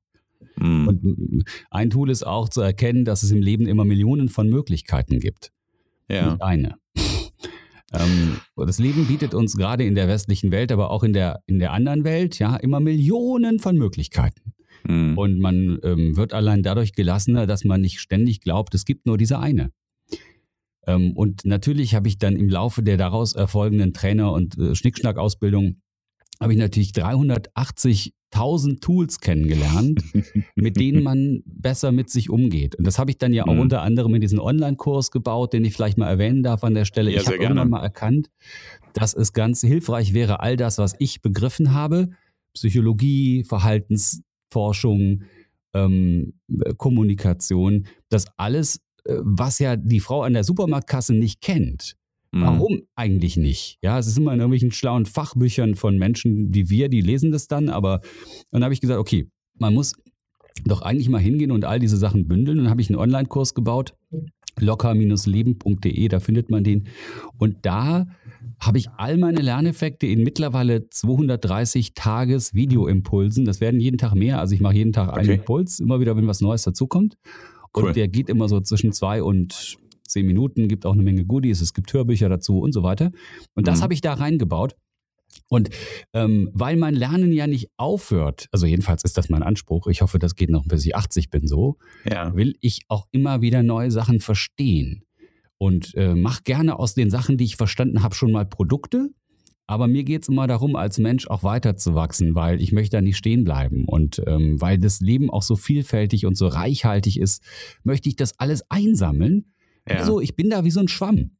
[0.57, 0.88] Mhm.
[0.88, 5.20] Und ein Tool ist auch zu erkennen, dass es im Leben immer Millionen von Möglichkeiten
[5.20, 5.52] gibt.
[6.09, 6.31] Ja.
[6.31, 6.76] Nicht eine.
[7.92, 11.59] Ähm, das Leben bietet uns gerade in der westlichen Welt, aber auch in der, in
[11.59, 14.55] der anderen Welt, ja, immer Millionen von Möglichkeiten.
[14.87, 15.16] Mhm.
[15.16, 19.18] Und man ähm, wird allein dadurch gelassener, dass man nicht ständig glaubt, es gibt nur
[19.18, 19.70] diese eine.
[20.87, 25.81] Ähm, und natürlich habe ich dann im Laufe der daraus erfolgenden Trainer- und äh, Schnickschnack-Ausbildung
[26.40, 30.02] habe ich natürlich 380 tausend Tools kennengelernt,
[30.54, 32.74] mit denen man besser mit sich umgeht.
[32.74, 33.60] Und das habe ich dann ja auch mhm.
[33.60, 37.10] unter anderem in diesen Online-Kurs gebaut, den ich vielleicht mal erwähnen darf an der Stelle.
[37.10, 38.30] Ja, ich habe irgendwann mal erkannt,
[38.92, 42.10] dass es ganz hilfreich wäre, all das, was ich begriffen habe,
[42.54, 45.22] Psychologie, Verhaltensforschung,
[45.74, 46.34] ähm,
[46.78, 51.96] Kommunikation, das alles, äh, was ja die Frau an der Supermarktkasse nicht kennt.
[52.32, 53.78] Warum eigentlich nicht?
[53.82, 57.48] Ja, es ist immer in irgendwelchen schlauen Fachbüchern von Menschen, die wir, die lesen das
[57.48, 58.00] dann, aber
[58.50, 59.94] dann habe ich gesagt, okay, man muss
[60.64, 62.58] doch eigentlich mal hingehen und all diese Sachen bündeln.
[62.58, 63.94] Dann habe ich einen Online-Kurs gebaut,
[64.58, 66.88] locker-leben.de, da findet man den.
[67.38, 68.06] Und da
[68.58, 73.44] habe ich all meine Lerneffekte in mittlerweile 230 Tages Videoimpulsen.
[73.44, 74.40] Das werden jeden Tag mehr.
[74.40, 77.18] Also ich mache jeden Tag einen Impuls, immer wieder, wenn was Neues dazukommt.
[77.76, 77.88] Cool.
[77.88, 79.76] Und der geht immer so zwischen zwei und
[80.09, 83.12] zehn Minuten, gibt auch eine Menge Goodies, es gibt Hörbücher dazu und so weiter.
[83.55, 83.83] Und das mhm.
[83.85, 84.77] habe ich da reingebaut.
[85.49, 85.71] Und
[86.12, 90.19] ähm, weil mein Lernen ja nicht aufhört, also jedenfalls ist das mein Anspruch, ich hoffe,
[90.19, 92.35] das geht noch bis ich 80 bin so, ja.
[92.35, 95.03] will ich auch immer wieder neue Sachen verstehen.
[95.59, 99.09] Und äh, mache gerne aus den Sachen, die ich verstanden habe, schon mal Produkte.
[99.66, 103.16] Aber mir geht es immer darum, als Mensch auch weiterzuwachsen, weil ich möchte da nicht
[103.16, 103.85] stehen bleiben.
[103.87, 107.42] Und ähm, weil das Leben auch so vielfältig und so reichhaltig ist,
[107.83, 109.47] möchte ich das alles einsammeln
[109.88, 109.96] ja.
[109.96, 111.31] Also ich bin da wie so ein Schwamm.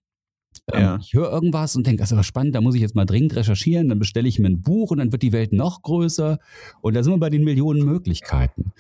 [0.73, 0.99] Ähm, ja.
[1.01, 3.37] Ich höre irgendwas und denke, das ist aber spannend, da muss ich jetzt mal dringend
[3.37, 6.39] recherchieren, dann bestelle ich mir ein Buch und dann wird die Welt noch größer.
[6.81, 8.73] Und da sind wir bei den Millionen Möglichkeiten.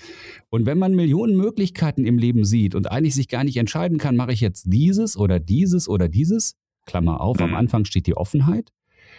[0.48, 4.16] Und wenn man Millionen Möglichkeiten im Leben sieht und eigentlich sich gar nicht entscheiden kann,
[4.16, 7.44] mache ich jetzt dieses oder dieses oder dieses, Klammer auf, mhm.
[7.44, 8.72] am Anfang steht die Offenheit,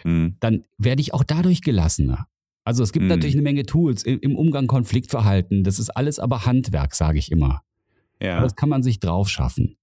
[0.04, 0.36] mhm.
[0.40, 2.26] dann werde ich auch dadurch gelassener.
[2.64, 3.10] Also es gibt mhm.
[3.10, 7.62] natürlich eine Menge Tools im Umgang Konfliktverhalten, das ist alles aber Handwerk, sage ich immer.
[8.20, 8.40] Ja.
[8.40, 9.76] Das kann man sich drauf schaffen.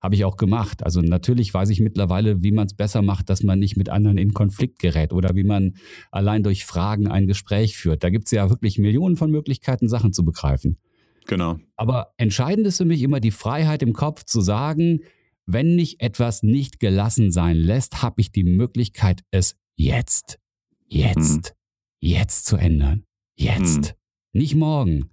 [0.00, 0.82] Habe ich auch gemacht.
[0.82, 4.16] Also natürlich weiß ich mittlerweile, wie man es besser macht, dass man nicht mit anderen
[4.16, 5.74] in Konflikt gerät oder wie man
[6.10, 8.02] allein durch Fragen ein Gespräch führt.
[8.02, 10.78] Da gibt es ja wirklich Millionen von Möglichkeiten, Sachen zu begreifen.
[11.26, 11.58] Genau.
[11.76, 15.00] Aber entscheidend ist für mich immer die Freiheit im Kopf zu sagen,
[15.46, 20.38] wenn mich etwas nicht gelassen sein lässt, habe ich die Möglichkeit, es jetzt,
[20.86, 21.54] jetzt, hm.
[22.00, 23.04] jetzt zu ändern.
[23.36, 23.88] Jetzt.
[23.88, 23.94] Hm.
[24.32, 25.10] Nicht morgen.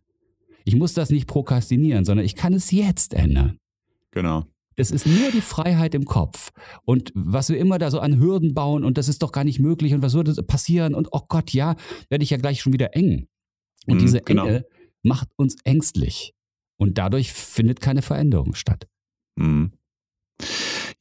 [0.63, 3.57] Ich muss das nicht prokrastinieren, sondern ich kann es jetzt ändern.
[4.11, 4.45] Genau.
[4.77, 6.51] Das ist nur die Freiheit im Kopf.
[6.85, 9.59] Und was wir immer da so an Hürden bauen und das ist doch gar nicht
[9.59, 11.75] möglich und was würde passieren und oh Gott, ja,
[12.09, 13.27] werde ich ja gleich schon wieder eng.
[13.87, 14.45] Und mhm, diese genau.
[14.45, 14.65] Enge
[15.03, 16.33] macht uns ängstlich.
[16.79, 18.87] Und dadurch findet keine Veränderung statt.
[19.35, 19.71] Mhm.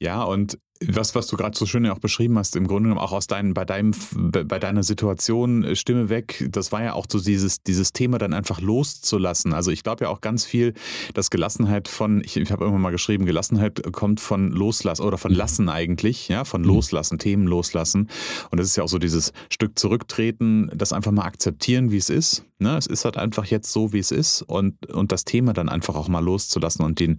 [0.00, 3.12] Ja, und was, was du gerade so schön auch beschrieben hast, im Grunde genommen auch
[3.12, 7.20] aus deinem, bei deinem, bei deiner Situation äh, Stimme weg, das war ja auch so
[7.20, 9.52] dieses, dieses Thema dann einfach loszulassen.
[9.52, 10.74] Also ich glaube ja auch ganz viel,
[11.14, 15.32] dass Gelassenheit von, ich, ich habe irgendwann mal geschrieben, Gelassenheit kommt von Loslassen oder von
[15.32, 15.38] mhm.
[15.38, 16.68] Lassen eigentlich, ja, von mhm.
[16.68, 18.08] Loslassen, Themen loslassen.
[18.50, 22.10] Und das ist ja auch so dieses Stück zurücktreten, das einfach mal akzeptieren, wie es
[22.10, 22.44] ist.
[22.58, 22.76] Ne?
[22.78, 25.94] Es ist halt einfach jetzt so, wie es ist und, und das Thema dann einfach
[25.94, 27.18] auch mal loszulassen und den,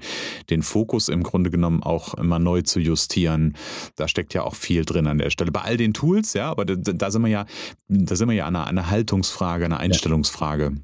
[0.49, 3.46] den Fokus im Grunde genommen auch immer neu zu justieren.
[3.95, 5.51] Da steckt ja auch viel drin an der Stelle.
[5.51, 7.45] Bei all den Tools, ja, aber da, da sind wir ja,
[7.87, 10.75] da sind wir ja an einer, einer Haltungsfrage, einer Einstellungsfrage.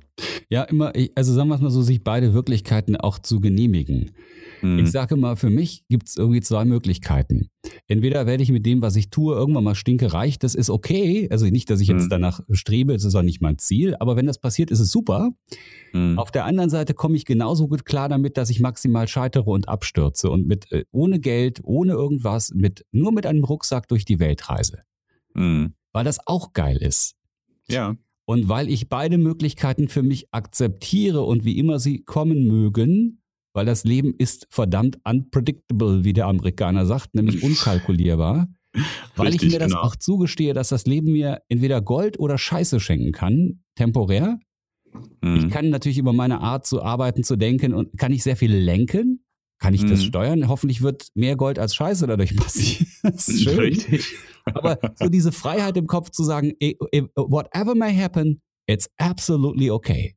[0.49, 4.11] Ja, immer, also sagen wir es mal so, sich beide Wirklichkeiten auch zu genehmigen.
[4.63, 4.79] Mhm.
[4.79, 7.49] Ich sage mal, für mich gibt es irgendwie zwei Möglichkeiten.
[7.87, 11.27] Entweder werde ich mit dem, was ich tue, irgendwann mal stinkereich, das ist okay.
[11.29, 12.09] Also nicht, dass ich jetzt mhm.
[12.09, 15.31] danach strebe, das ist auch nicht mein Ziel, aber wenn das passiert, ist es super.
[15.91, 16.17] Mhm.
[16.17, 19.67] Auf der anderen Seite komme ich genauso gut klar damit, dass ich maximal scheitere und
[19.67, 24.19] abstürze und mit äh, ohne Geld, ohne irgendwas, mit nur mit einem Rucksack durch die
[24.19, 24.79] Welt reise.
[25.33, 25.73] Mhm.
[25.91, 27.15] Weil das auch geil ist.
[27.67, 27.95] Ja.
[28.25, 33.22] Und weil ich beide Möglichkeiten für mich akzeptiere und wie immer sie kommen mögen,
[33.53, 38.47] weil das Leben ist verdammt unpredictable, wie der Amerikaner sagt, nämlich unkalkulierbar.
[39.15, 39.83] weil Richtig, ich mir das genau.
[39.83, 44.39] auch zugestehe, dass das Leben mir entweder Gold oder Scheiße schenken kann, temporär.
[45.21, 45.35] Mhm.
[45.35, 48.53] Ich kann natürlich über meine Art zu arbeiten, zu denken und kann ich sehr viel
[48.53, 49.23] lenken.
[49.59, 49.89] Kann ich mhm.
[49.89, 50.47] das steuern?
[50.47, 52.87] Hoffentlich wird mehr Gold als Scheiße dadurch passieren.
[53.03, 53.59] Das ist schön.
[53.59, 54.15] Richtig.
[54.45, 56.51] Aber so diese Freiheit im Kopf zu sagen,
[57.15, 60.15] whatever may happen, it's absolutely okay.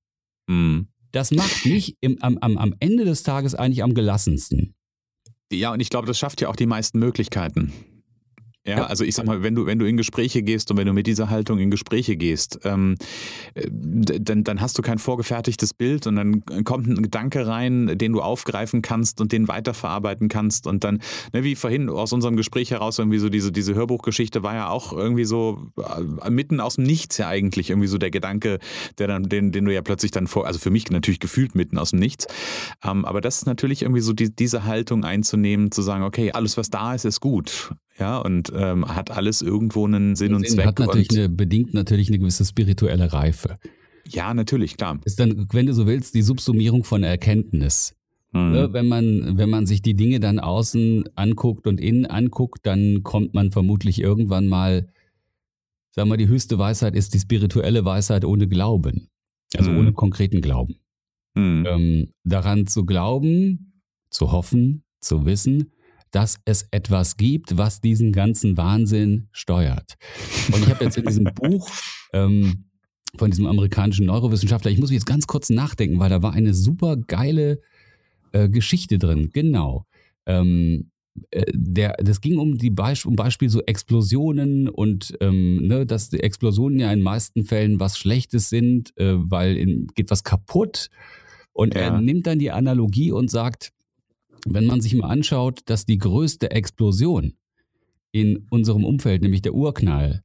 [0.49, 0.89] Mhm.
[1.13, 4.75] Das macht mich im, am, am, am Ende des Tages eigentlich am gelassensten.
[5.53, 7.73] Ja, und ich glaube, das schafft ja auch die meisten Möglichkeiten.
[8.67, 10.93] Ja, also ich sag mal, wenn du, wenn du in Gespräche gehst und wenn du
[10.93, 12.97] mit dieser Haltung in Gespräche gehst, ähm,
[13.55, 18.13] äh, dann, dann hast du kein vorgefertigtes Bild und dann kommt ein Gedanke rein, den
[18.13, 20.67] du aufgreifen kannst und den weiterverarbeiten kannst.
[20.67, 21.01] Und dann,
[21.33, 24.93] ne, wie vorhin aus unserem Gespräch heraus, irgendwie so diese, diese Hörbuchgeschichte war ja auch
[24.93, 25.71] irgendwie so
[26.25, 28.59] äh, mitten aus dem Nichts ja eigentlich irgendwie so der Gedanke,
[28.99, 31.79] der dann, den, den du ja plötzlich dann vor, also für mich natürlich gefühlt mitten
[31.79, 32.27] aus dem Nichts.
[32.83, 36.57] Ähm, aber das ist natürlich irgendwie so die, diese Haltung einzunehmen, zu sagen, okay, alles
[36.57, 40.49] was da ist, ist gut ja, und ähm, hat alles irgendwo einen Sinn und, und
[40.49, 40.67] Zweck.
[40.67, 43.59] Hat natürlich eine, bedingt natürlich eine gewisse spirituelle Reife.
[44.09, 45.01] Ja, natürlich, klar.
[45.05, 47.97] Ist dann, wenn du so willst, die Subsumierung von Erkenntnis.
[48.33, 48.53] Mhm.
[48.53, 53.03] Ne, wenn, man, wenn man sich die Dinge dann außen anguckt und innen anguckt, dann
[53.03, 54.89] kommt man vermutlich irgendwann mal,
[55.91, 59.09] sagen wir, die höchste Weisheit ist die spirituelle Weisheit ohne Glauben.
[59.57, 59.79] Also mhm.
[59.79, 60.77] ohne konkreten Glauben.
[61.35, 61.67] Mhm.
[61.67, 65.73] Ähm, daran zu glauben, zu hoffen, zu wissen,
[66.11, 69.95] dass es etwas gibt, was diesen ganzen Wahnsinn steuert.
[70.53, 71.71] Und ich habe jetzt in diesem Buch
[72.13, 72.67] ähm,
[73.17, 76.55] von diesem amerikanischen Neurowissenschaftler, ich muss mich jetzt ganz kurz nachdenken, weil da war eine
[76.55, 77.61] super geile
[78.33, 79.31] äh, Geschichte drin.
[79.33, 79.87] Genau.
[80.27, 80.91] Ähm,
[81.31, 86.11] äh, der, das ging um die Beisp um Beispiel so Explosionen und ähm, ne, dass
[86.11, 90.89] die Explosionen ja in meisten Fällen was Schlechtes sind, äh, weil in, geht was kaputt.
[91.53, 91.83] Und ja.
[91.83, 93.73] er nimmt dann die Analogie und sagt,
[94.45, 97.35] wenn man sich mal anschaut, dass die größte Explosion
[98.13, 100.23] in unserem Umfeld, nämlich der Urknall,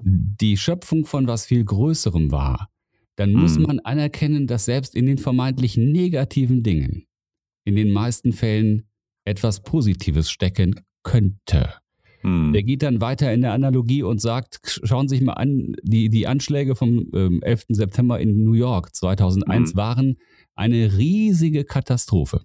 [0.00, 2.68] die Schöpfung von was viel Größerem war,
[3.16, 3.64] dann muss mhm.
[3.64, 7.06] man anerkennen, dass selbst in den vermeintlich negativen Dingen
[7.64, 8.84] in den meisten Fällen
[9.24, 11.74] etwas Positives stecken könnte.
[12.20, 12.52] Hm.
[12.52, 16.08] Der geht dann weiter in der Analogie und sagt, schauen Sie sich mal an, die,
[16.08, 17.66] die Anschläge vom ähm, 11.
[17.70, 19.76] September in New York 2001 hm.
[19.76, 20.16] waren
[20.54, 22.42] eine riesige Katastrophe.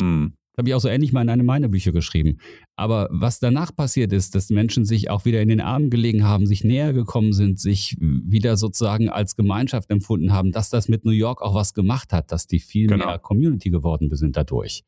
[0.00, 0.32] Hm.
[0.56, 2.38] Habe ich auch so ähnlich mal in einem meiner Bücher geschrieben.
[2.74, 6.46] Aber was danach passiert ist, dass Menschen sich auch wieder in den Armen gelegen haben,
[6.46, 11.12] sich näher gekommen sind, sich wieder sozusagen als Gemeinschaft empfunden haben, dass das mit New
[11.12, 13.06] York auch was gemacht hat, dass die viel genau.
[13.06, 14.82] mehr Community geworden sind dadurch.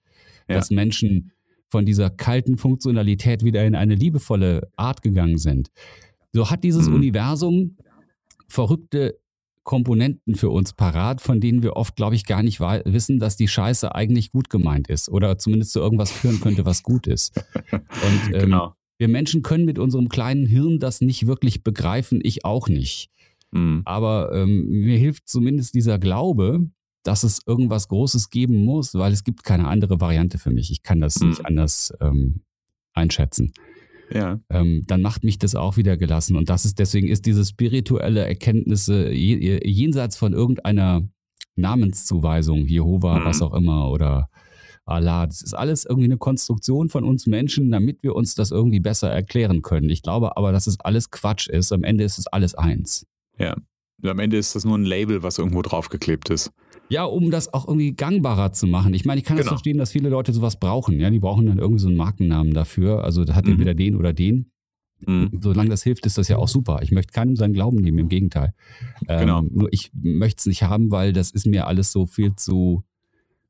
[0.49, 0.57] Ja.
[0.57, 1.31] Dass Menschen
[1.69, 5.71] von dieser kalten Funktionalität wieder in eine liebevolle Art gegangen sind.
[6.33, 6.97] So hat dieses mhm.
[6.97, 7.77] Universum
[8.49, 9.20] verrückte
[9.65, 13.49] Komponenten für uns parat, von denen wir oft, glaube ich, gar nicht wissen, dass die
[13.49, 17.45] Scheiße eigentlich gut gemeint ist oder zumindest zu irgendwas führen könnte, was gut ist.
[17.73, 18.75] Und ähm, genau.
[18.99, 23.11] wir Menschen können mit unserem kleinen Hirn das nicht wirklich begreifen, ich auch nicht.
[23.51, 23.83] Mhm.
[23.85, 26.71] Aber ähm, mir hilft zumindest dieser Glaube,
[27.03, 30.71] dass es irgendwas Großes geben muss, weil es gibt keine andere Variante für mich.
[30.71, 31.29] Ich kann das mhm.
[31.29, 32.43] nicht anders ähm,
[32.95, 33.53] einschätzen
[34.13, 34.41] ja.
[34.51, 36.37] ähm, dann macht mich das auch wieder gelassen.
[36.37, 41.09] Und das ist, deswegen ist diese spirituelle Erkenntnisse jenseits von irgendeiner
[41.57, 43.25] Namenszuweisung, Jehova, mhm.
[43.25, 44.29] was auch immer, oder
[44.85, 48.81] Allah, das ist alles irgendwie eine Konstruktion von uns Menschen, damit wir uns das irgendwie
[48.81, 49.89] besser erklären können.
[49.89, 51.73] Ich glaube aber, dass es alles Quatsch ist.
[51.73, 53.07] Am Ende ist es alles eins.
[53.39, 53.57] Ja.
[54.03, 56.53] Am Ende ist das nur ein Label, was irgendwo draufgeklebt ist.
[56.89, 58.95] Ja, um das auch irgendwie gangbarer zu machen.
[58.95, 59.45] Ich meine, ich kann genau.
[59.45, 60.99] das verstehen, dass viele Leute sowas brauchen.
[60.99, 63.05] Ja, die brauchen dann irgendwie so einen Markennamen dafür.
[63.05, 63.53] Also da hat mhm.
[63.53, 64.51] entweder den oder den.
[65.07, 65.39] Mhm.
[65.41, 66.81] Solange das hilft, ist das ja auch super.
[66.83, 68.55] Ich möchte keinem seinen Glauben nehmen, im Gegenteil.
[69.09, 69.43] Ähm, genau.
[69.43, 72.83] Nur ich möchte es nicht haben, weil das ist mir alles so viel zu,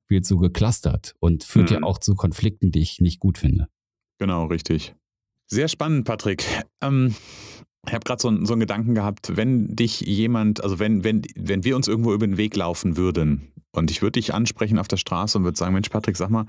[0.06, 1.76] viel zu geklustert und führt mhm.
[1.76, 3.68] ja auch zu Konflikten, die ich nicht gut finde.
[4.18, 4.94] Genau, richtig.
[5.46, 6.44] Sehr spannend, Patrick.
[6.80, 7.14] Ähm,
[7.86, 11.64] ich habe gerade so, so, einen Gedanken gehabt, wenn dich jemand, also wenn, wenn, wenn
[11.64, 14.98] wir uns irgendwo über den Weg laufen würden und ich würde dich ansprechen auf der
[14.98, 16.46] Straße und würde sagen, Mensch Patrick, sag mal,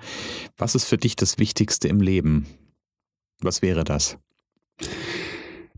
[0.58, 2.48] was ist für dich das Wichtigste im Leben?
[3.40, 4.18] Was wäre das?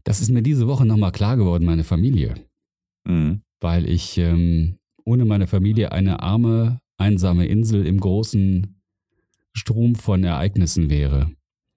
[0.04, 2.36] Das ist mir diese Woche nochmal klar geworden, meine Familie.
[3.06, 3.42] Mhm.
[3.60, 8.82] Weil ich ähm, ohne meine Familie eine arme, einsame Insel im großen
[9.54, 11.32] Strom von Ereignissen wäre.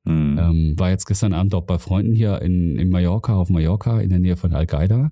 [0.06, 0.38] Mhm.
[0.38, 4.08] Ähm, war jetzt gestern Abend auch bei Freunden hier in, in Mallorca, auf Mallorca, in
[4.08, 5.10] der Nähe von Al-Qaida.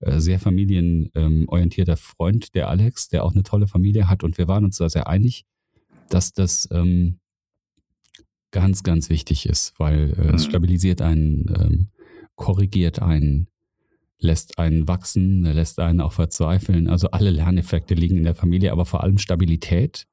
[0.00, 4.22] Äh, sehr familienorientierter Freund, der Alex, der auch eine tolle Familie hat.
[4.22, 5.44] Und wir waren uns da sehr einig,
[6.08, 7.18] dass das ähm,
[8.52, 10.34] ganz, ganz wichtig ist, weil äh, mhm.
[10.34, 11.88] es stabilisiert einen, ähm,
[12.36, 13.48] korrigiert einen,
[14.20, 16.88] lässt einen wachsen, lässt einen auch verzweifeln.
[16.88, 20.06] Also alle Lerneffekte liegen in der Familie, aber vor allem Stabilität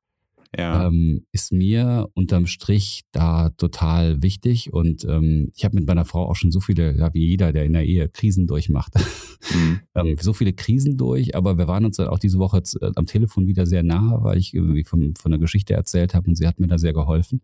[0.57, 0.87] ja.
[0.87, 4.73] ähm, ist mir unterm Strich da total wichtig.
[4.73, 7.65] Und ähm, ich habe mit meiner Frau auch schon so viele, ja, wie jeder, der
[7.65, 8.93] in der Ehe Krisen durchmacht,
[9.53, 9.79] mhm.
[9.95, 11.35] ähm, so viele Krisen durch.
[11.35, 14.37] Aber wir waren uns dann auch diese Woche äh, am Telefon wieder sehr nah, weil
[14.37, 17.41] ich irgendwie von, von einer Geschichte erzählt habe und sie hat mir da sehr geholfen.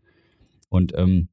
[0.70, 1.28] Und ähm,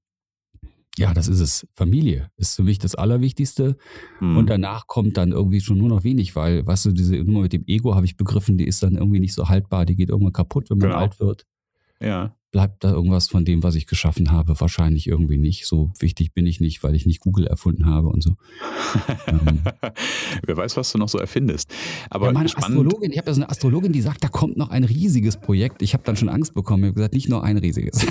[0.99, 1.67] ja, das ist es.
[1.75, 3.77] Familie ist für mich das Allerwichtigste.
[4.21, 4.37] Mhm.
[4.37, 7.53] Und danach kommt dann irgendwie schon nur noch wenig, weil, weißt du, diese Nummer mit
[7.53, 10.33] dem Ego habe ich begriffen, die ist dann irgendwie nicht so haltbar, die geht irgendwann
[10.33, 11.01] kaputt, wenn man genau.
[11.01, 11.47] alt wird.
[12.03, 12.35] Ja.
[12.51, 14.59] Bleibt da irgendwas von dem, was ich geschaffen habe?
[14.59, 15.67] Wahrscheinlich irgendwie nicht.
[15.67, 18.37] So wichtig bin ich nicht, weil ich nicht Google erfunden habe und so.
[19.27, 19.61] ähm.
[20.47, 21.71] Wer weiß, was du noch so erfindest.
[22.09, 22.79] Aber ja, meine spannend.
[22.79, 25.83] Astrologin, ich habe da so eine Astrologin, die sagt, da kommt noch ein riesiges Projekt.
[25.83, 26.85] Ich habe dann schon Angst bekommen.
[26.85, 27.99] Ich habe gesagt, nicht nur ein riesiges.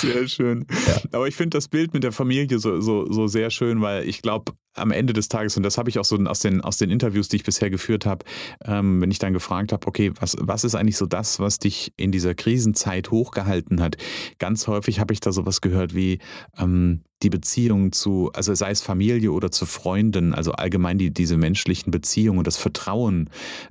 [0.00, 0.64] sehr schön.
[0.70, 1.02] Ja.
[1.12, 4.22] Aber ich finde das Bild mit der Familie so, so, so sehr schön, weil ich
[4.22, 6.90] glaube, am Ende des Tages, und das habe ich auch so aus den, aus den
[6.90, 8.24] Interviews, die ich bisher geführt habe,
[8.64, 11.92] ähm, wenn ich dann gefragt habe, okay, was, was ist eigentlich so das, was dich
[11.96, 13.96] in dieser Krisenzeit hochgehalten hat?
[14.38, 16.18] Ganz häufig habe ich da sowas gehört wie,
[16.58, 21.36] ähm, die Beziehung zu, also sei es Familie oder zu Freunden, also allgemein die, diese
[21.36, 23.28] menschlichen Beziehungen, das Vertrauen,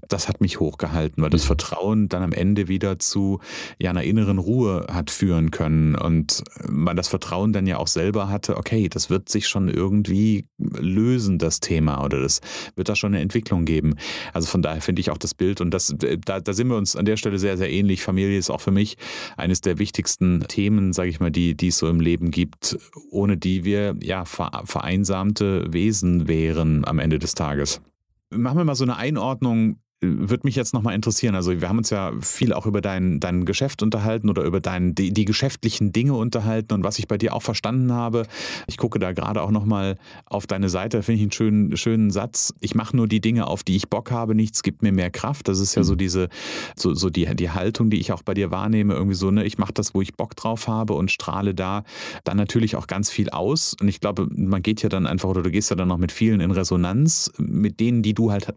[0.07, 1.47] das hat mich hochgehalten, weil das mhm.
[1.47, 3.39] Vertrauen dann am Ende wieder zu
[3.79, 8.29] ja, einer inneren Ruhe hat führen können und man das Vertrauen dann ja auch selber
[8.29, 12.41] hatte, okay, das wird sich schon irgendwie lösen, das Thema, oder das
[12.75, 13.95] wird da schon eine Entwicklung geben.
[14.33, 16.95] Also von daher finde ich auch das Bild und das, da, da sind wir uns
[16.95, 18.03] an der Stelle sehr, sehr ähnlich.
[18.03, 18.97] Familie ist auch für mich
[19.37, 22.77] eines der wichtigsten Themen, sage ich mal, die, die es so im Leben gibt,
[23.09, 27.81] ohne die wir ja vereinsamte Wesen wären am Ende des Tages.
[28.29, 31.35] Machen wir mal so eine Einordnung würde mich jetzt nochmal interessieren.
[31.35, 34.95] Also, wir haben uns ja viel auch über dein, dein Geschäft unterhalten oder über dein,
[34.95, 38.25] die, die geschäftlichen Dinge unterhalten und was ich bei dir auch verstanden habe.
[38.67, 42.53] Ich gucke da gerade auch nochmal auf deine Seite, finde ich einen schönen, schönen Satz.
[42.61, 45.49] Ich mache nur die Dinge, auf die ich Bock habe, nichts gibt mir mehr Kraft.
[45.49, 45.97] Das ist ja so mhm.
[45.97, 46.29] diese,
[46.77, 48.93] so, so die, die Haltung, die ich auch bei dir wahrnehme.
[48.93, 51.83] Irgendwie so, ne, ich mache das, wo ich Bock drauf habe und strahle da
[52.23, 53.75] dann natürlich auch ganz viel aus.
[53.81, 56.13] Und ich glaube, man geht ja dann einfach oder du gehst ja dann noch mit
[56.13, 58.53] vielen in Resonanz, mit denen, die du halt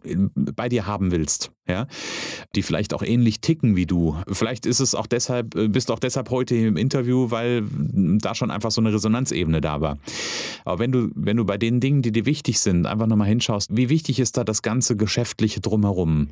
[0.55, 1.87] bei dir haben willst kennst, ja,
[2.55, 4.15] die vielleicht auch ähnlich ticken wie du.
[4.27, 7.63] Vielleicht ist es auch deshalb, äh, bist du auch deshalb heute im Interview, weil
[8.19, 9.97] da schon einfach so eine Resonanzebene da war.
[10.65, 13.75] Aber wenn du, wenn du bei den Dingen, die dir wichtig sind, einfach nochmal hinschaust,
[13.75, 16.29] wie wichtig ist da das ganze Geschäftliche drumherum?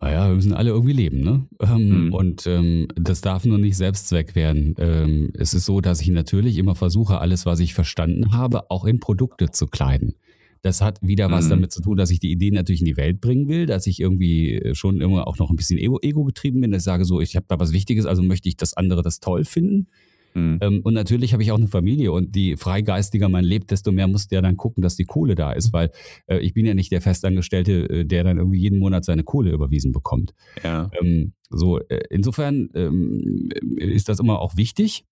[0.00, 1.46] Naja, wir müssen alle irgendwie leben, ne?
[1.60, 2.12] Ähm, mhm.
[2.12, 4.74] Und ähm, das darf nur nicht Selbstzweck werden.
[4.78, 8.84] Ähm, es ist so, dass ich natürlich immer versuche, alles, was ich verstanden habe, auch
[8.84, 10.16] in Produkte zu kleiden.
[10.62, 11.50] Das hat wieder was mhm.
[11.50, 14.00] damit zu tun, dass ich die Ideen natürlich in die Welt bringen will, dass ich
[14.00, 17.04] irgendwie äh, schon immer auch noch ein bisschen Ego, Ego getrieben bin, dass ich sage
[17.04, 19.88] so, ich habe da was Wichtiges, also möchte ich, dass andere das toll finden.
[20.34, 20.58] Mhm.
[20.60, 24.08] Ähm, und natürlich habe ich auch eine Familie und je freigeistiger man lebt, desto mehr
[24.08, 25.90] muss der dann gucken, dass die Kohle da ist, weil
[26.26, 29.52] äh, ich bin ja nicht der Festangestellte, äh, der dann irgendwie jeden Monat seine Kohle
[29.52, 30.32] überwiesen bekommt.
[30.62, 30.90] Ja.
[31.00, 35.04] Ähm, so, äh, insofern ähm, ist das immer auch wichtig.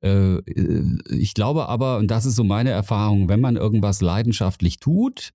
[0.00, 0.40] Äh,
[1.10, 5.30] ich glaube aber, und das ist so meine Erfahrung, wenn man irgendwas leidenschaftlich tut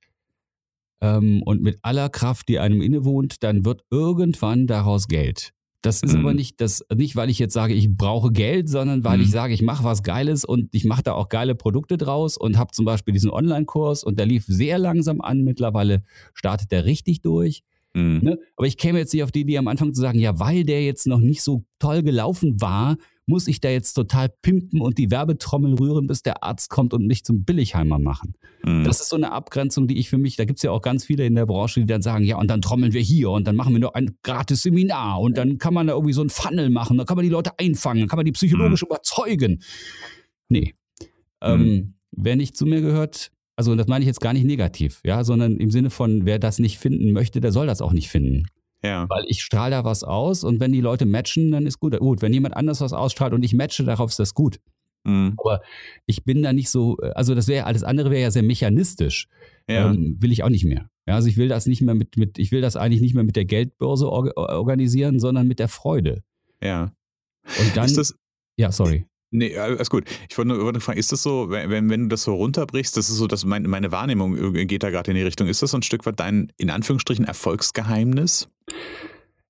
[1.01, 5.53] ähm, und mit aller Kraft, die einem innewohnt, dann wird irgendwann daraus Geld.
[5.81, 6.19] Das ist mhm.
[6.19, 9.23] aber nicht das, nicht, weil ich jetzt sage, ich brauche Geld, sondern weil mhm.
[9.23, 12.57] ich sage, ich mache was Geiles und ich mache da auch geile Produkte draus und
[12.57, 15.43] habe zum Beispiel diesen Online-Kurs und der lief sehr langsam an.
[15.43, 16.03] Mittlerweile
[16.33, 17.63] startet der richtig durch.
[17.93, 18.19] Mhm.
[18.21, 18.39] Ne?
[18.57, 20.83] Aber ich käme jetzt nicht auf die Idee am Anfang zu sagen, ja, weil der
[20.83, 22.97] jetzt noch nicht so toll gelaufen war,
[23.29, 27.05] muss ich da jetzt total pimpen und die Werbetrommel rühren, bis der Arzt kommt und
[27.05, 28.33] mich zum Billigheimer machen.
[28.63, 28.83] Mhm.
[28.83, 31.05] Das ist so eine Abgrenzung, die ich für mich, da gibt es ja auch ganz
[31.05, 33.55] viele in der Branche, die dann sagen, ja, und dann trommeln wir hier und dann
[33.55, 36.71] machen wir noch ein gratis Seminar und dann kann man da irgendwie so ein Funnel
[36.71, 38.87] machen, dann kann man die Leute einfangen, dann kann man die psychologisch mhm.
[38.87, 39.61] überzeugen.
[40.49, 40.73] Nee.
[41.41, 41.67] Ähm, mhm.
[41.67, 45.23] Ähm, wer nicht zu mir gehört, also das meine ich jetzt gar nicht negativ, ja,
[45.23, 48.45] sondern im Sinne von, wer das nicht finden möchte, der soll das auch nicht finden.
[48.83, 49.07] Ja.
[49.09, 51.97] Weil ich strahle da was aus und wenn die Leute matchen, dann ist gut.
[51.99, 54.59] Gut, wenn jemand anders was ausstrahlt und ich matche, darauf ist das gut.
[55.03, 55.33] Mhm.
[55.37, 55.61] Aber
[56.05, 59.27] ich bin da nicht so, also das wäre, alles andere wäre ja sehr mechanistisch.
[59.69, 59.91] Ja.
[59.91, 60.89] Ähm, will ich auch nicht mehr.
[61.07, 63.23] Ja, also ich will das nicht mehr mit, mit, ich will das eigentlich nicht mehr
[63.23, 66.23] mit der Geldbörse or organisieren, sondern mit der Freude.
[66.61, 66.93] Ja.
[67.59, 67.85] Und dann.
[67.85, 68.15] Ist das,
[68.57, 69.05] ja, sorry.
[69.31, 70.05] Nee, alles gut.
[70.27, 73.17] Ich wollte nur fragen, ist das so, wenn, wenn du das so runterbrichst, das ist
[73.17, 75.83] so, dass mein, meine Wahrnehmung geht da gerade in die Richtung, ist das so ein
[75.83, 78.47] Stück weit dein, in Anführungsstrichen, Erfolgsgeheimnis?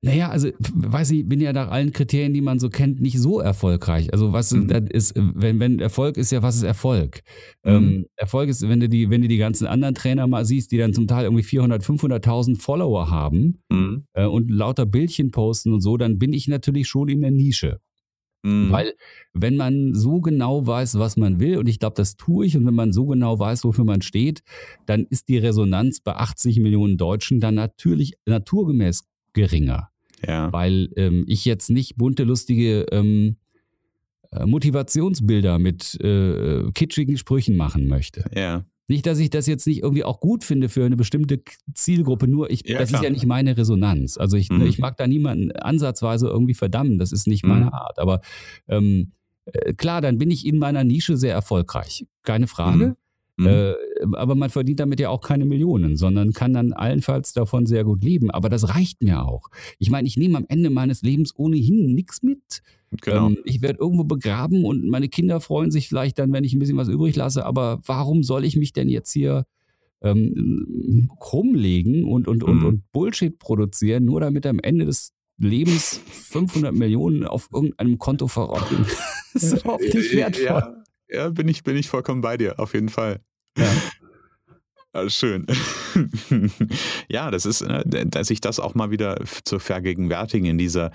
[0.02, 3.42] Naja, also weiß ich, bin ja nach allen Kriterien, die man so kennt, nicht so
[3.42, 4.14] erfolgreich.
[4.14, 4.70] Also was mhm.
[4.70, 7.22] das ist, wenn, wenn Erfolg ist ja, was ist Erfolg?
[7.66, 7.72] Mhm.
[7.72, 10.78] Ähm, Erfolg ist, wenn du die, wenn du die ganzen anderen Trainer mal siehst, die
[10.78, 14.06] dann zum Teil irgendwie 400, 500.000 Follower haben mhm.
[14.14, 17.82] äh, und lauter Bildchen posten und so, dann bin ich natürlich schon in der Nische.
[18.44, 18.72] Mhm.
[18.72, 18.94] Weil
[19.34, 22.66] wenn man so genau weiß, was man will, und ich glaube, das tue ich, und
[22.66, 24.42] wenn man so genau weiß, wofür man steht,
[24.86, 29.90] dann ist die Resonanz bei 80 Millionen Deutschen dann natürlich naturgemäß geringer.
[30.26, 30.52] Ja.
[30.52, 33.38] Weil ähm, ich jetzt nicht bunte, lustige ähm,
[34.32, 38.30] äh, Motivationsbilder mit äh, kitschigen Sprüchen machen möchte.
[38.36, 38.66] Ja.
[38.90, 41.42] Nicht, dass ich das jetzt nicht irgendwie auch gut finde für eine bestimmte
[41.76, 43.02] Zielgruppe, nur ich, ja, das klar.
[43.02, 44.18] ist ja nicht meine Resonanz.
[44.18, 44.64] Also ich, mhm.
[44.64, 47.50] ich mag da niemanden ansatzweise irgendwie verdammen, das ist nicht mhm.
[47.50, 48.00] meine Art.
[48.00, 48.22] Aber
[48.68, 49.12] ähm,
[49.46, 52.08] äh, klar, dann bin ich in meiner Nische sehr erfolgreich.
[52.24, 52.96] Keine Frage.
[53.38, 53.46] Mhm.
[53.46, 53.48] Mhm.
[53.48, 53.74] Äh,
[54.16, 58.04] aber man verdient damit ja auch keine Millionen, sondern kann dann allenfalls davon sehr gut
[58.04, 58.32] leben.
[58.32, 59.50] Aber das reicht mir auch.
[59.78, 62.62] Ich meine, ich nehme am Ende meines Lebens ohnehin nichts mit.
[63.02, 63.28] Genau.
[63.28, 66.60] Ähm, ich werde irgendwo begraben und meine Kinder freuen sich vielleicht dann, wenn ich ein
[66.60, 67.46] bisschen was übrig lasse.
[67.46, 69.46] Aber warum soll ich mich denn jetzt hier
[70.02, 72.50] ähm, rumlegen und, und, mhm.
[72.50, 78.28] und, und Bullshit produzieren, nur damit am Ende des Lebens 500 Millionen auf irgendeinem Konto
[78.28, 78.86] verrotten?
[79.34, 80.46] das ist überhaupt nicht wertvoll.
[80.46, 83.22] Ja, ja, bin, ich, bin ich vollkommen bei dir, auf jeden Fall.
[83.58, 83.72] Ja.
[84.92, 85.46] Ah, schön.
[87.10, 90.90] ja, das ist, äh, dass ich das auch mal wieder zu vergegenwärtigen in dieser,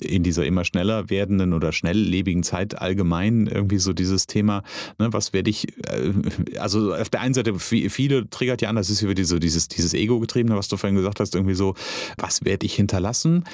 [0.00, 4.62] in dieser immer schneller werdenden oder schnelllebigen Zeit allgemein irgendwie so dieses Thema,
[4.98, 6.12] ne, was werde ich, äh,
[6.58, 9.92] also auf der einen Seite, viele triggert ja an, das ist über diese, dieses, dieses
[9.92, 11.74] Ego-getriebene, was du vorhin gesagt hast, irgendwie so,
[12.16, 13.44] was werde ich hinterlassen?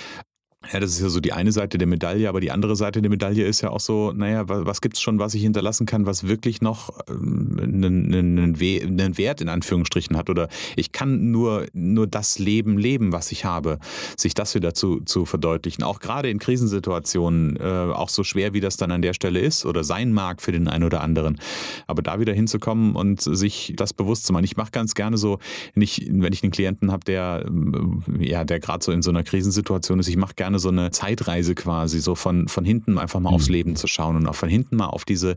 [0.70, 3.10] Ja, das ist ja so die eine Seite der Medaille, aber die andere Seite der
[3.10, 6.06] Medaille ist ja auch so, naja, was, was gibt es schon, was ich hinterlassen kann,
[6.06, 11.66] was wirklich noch ähm, einen, einen, einen, Wert in Anführungsstrichen hat oder ich kann nur,
[11.72, 13.78] nur das Leben leben, was ich habe,
[14.16, 15.82] sich das wieder zu, zu verdeutlichen.
[15.82, 19.66] Auch gerade in Krisensituationen, äh, auch so schwer, wie das dann an der Stelle ist
[19.66, 21.40] oder sein mag für den einen oder anderen.
[21.88, 24.44] Aber da wieder hinzukommen und sich das bewusst zu machen.
[24.44, 25.40] Ich mache ganz gerne so,
[25.74, 29.10] wenn ich, wenn ich einen Klienten habe, der, äh, ja, der gerade so in so
[29.10, 32.98] einer Krisensituation ist, ich mache gerne gerne so eine Zeitreise quasi, so von, von hinten
[32.98, 33.36] einfach mal mhm.
[33.36, 35.36] aufs Leben zu schauen und auch von hinten mal auf diese,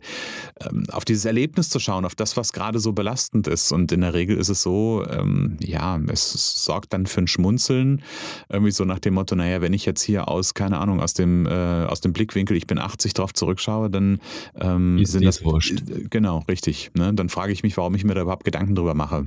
[0.62, 3.72] ähm, auf dieses Erlebnis zu schauen, auf das, was gerade so belastend ist.
[3.72, 8.04] Und in der Regel ist es so, ähm, ja, es sorgt dann für ein Schmunzeln,
[8.50, 11.46] irgendwie so nach dem Motto, naja, wenn ich jetzt hier aus, keine Ahnung, aus dem,
[11.46, 14.20] äh, aus dem Blickwinkel, ich bin 80 drauf zurückschaue, dann
[14.60, 15.84] ähm, ist sind das wurscht.
[16.10, 16.92] Genau, richtig.
[16.94, 17.14] Ne?
[17.14, 19.26] Dann frage ich mich, warum ich mir da überhaupt Gedanken drüber mache.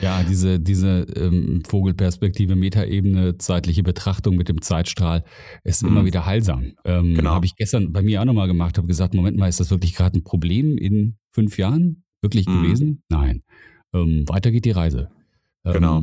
[0.00, 5.24] Ja, diese, diese ähm, Vogelperspektive, Metaebene, zeitliche Betrachtung mit dem Zeitstrahl
[5.64, 5.88] ist mhm.
[5.88, 6.72] immer wieder heilsam.
[6.84, 7.30] Ähm, genau.
[7.30, 9.94] Habe ich gestern bei mir auch nochmal gemacht, habe gesagt, Moment mal, ist das wirklich
[9.94, 12.62] gerade ein Problem in fünf Jahren wirklich mhm.
[12.62, 13.02] gewesen?
[13.08, 13.42] Nein.
[13.92, 15.10] Ähm, weiter geht die Reise.
[15.64, 16.02] Ähm, genau.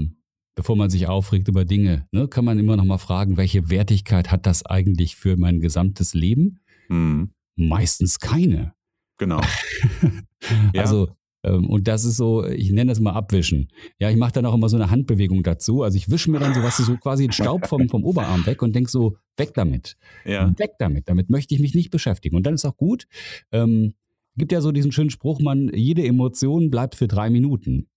[0.55, 4.45] Bevor man sich aufregt über Dinge, ne, kann man immer nochmal fragen, welche Wertigkeit hat
[4.45, 6.59] das eigentlich für mein gesamtes Leben?
[6.89, 7.31] Mhm.
[7.55, 8.73] Meistens keine.
[9.17, 9.41] Genau.
[10.73, 11.09] Also
[11.51, 13.69] und das ist so, ich nenne das mal abwischen.
[13.99, 15.83] Ja, ich mache dann auch immer so eine Handbewegung dazu.
[15.83, 18.61] Also ich wische mir dann so, was so quasi den Staub vom, vom Oberarm weg
[18.61, 19.97] und denke so, weg damit.
[20.25, 20.53] Ja.
[20.57, 21.09] Weg damit.
[21.09, 22.35] Damit möchte ich mich nicht beschäftigen.
[22.35, 23.05] Und dann ist auch gut.
[23.51, 23.93] Ähm,
[24.37, 27.87] gibt ja so diesen schönen Spruch, man, jede Emotion bleibt für drei Minuten.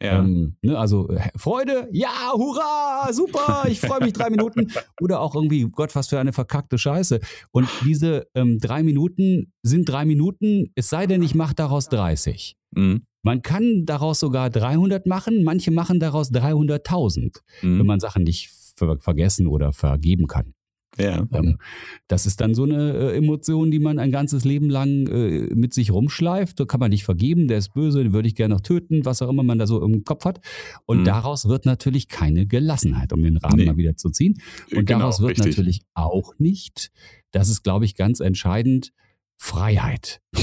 [0.00, 0.18] Ja.
[0.18, 4.68] Ähm, ne, also äh, Freude, ja, hurra, super, ich freue mich drei Minuten.
[5.00, 7.20] Oder auch irgendwie, Gott, was für eine verkackte Scheiße.
[7.50, 12.56] Und diese ähm, drei Minuten sind drei Minuten, es sei denn, ich mache daraus 30.
[12.72, 13.06] Mhm.
[13.22, 17.78] Man kann daraus sogar 300 machen, manche machen daraus 300.000, mhm.
[17.78, 20.54] wenn man Sachen nicht ver vergessen oder vergeben kann.
[20.98, 21.26] Ja.
[21.32, 21.58] Ähm,
[22.06, 25.72] das ist dann so eine äh, Emotion, die man ein ganzes Leben lang äh, mit
[25.72, 26.60] sich rumschleift.
[26.60, 29.22] Da kann man nicht vergeben, der ist böse, den würde ich gerne noch töten, was
[29.22, 30.40] auch immer man da so im Kopf hat.
[30.84, 31.04] Und mhm.
[31.04, 33.66] daraus wird natürlich keine Gelassenheit, um den Rahmen nee.
[33.66, 34.34] mal wieder zu ziehen.
[34.70, 35.46] Und genau, daraus wird richtig.
[35.46, 36.90] natürlich auch nicht,
[37.30, 38.92] das ist, glaube ich, ganz entscheidend,
[39.38, 40.20] Freiheit.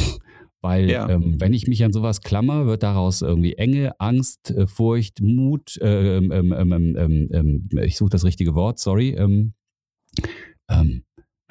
[0.62, 1.08] Weil ja.
[1.08, 5.78] ähm, wenn ich mich an sowas klammer, wird daraus irgendwie Enge, Angst, äh, Furcht, Mut,
[5.78, 9.16] äh, ähm, ähm, ähm, ähm ich suche das richtige Wort, sorry,
[10.70, 11.04] ähm,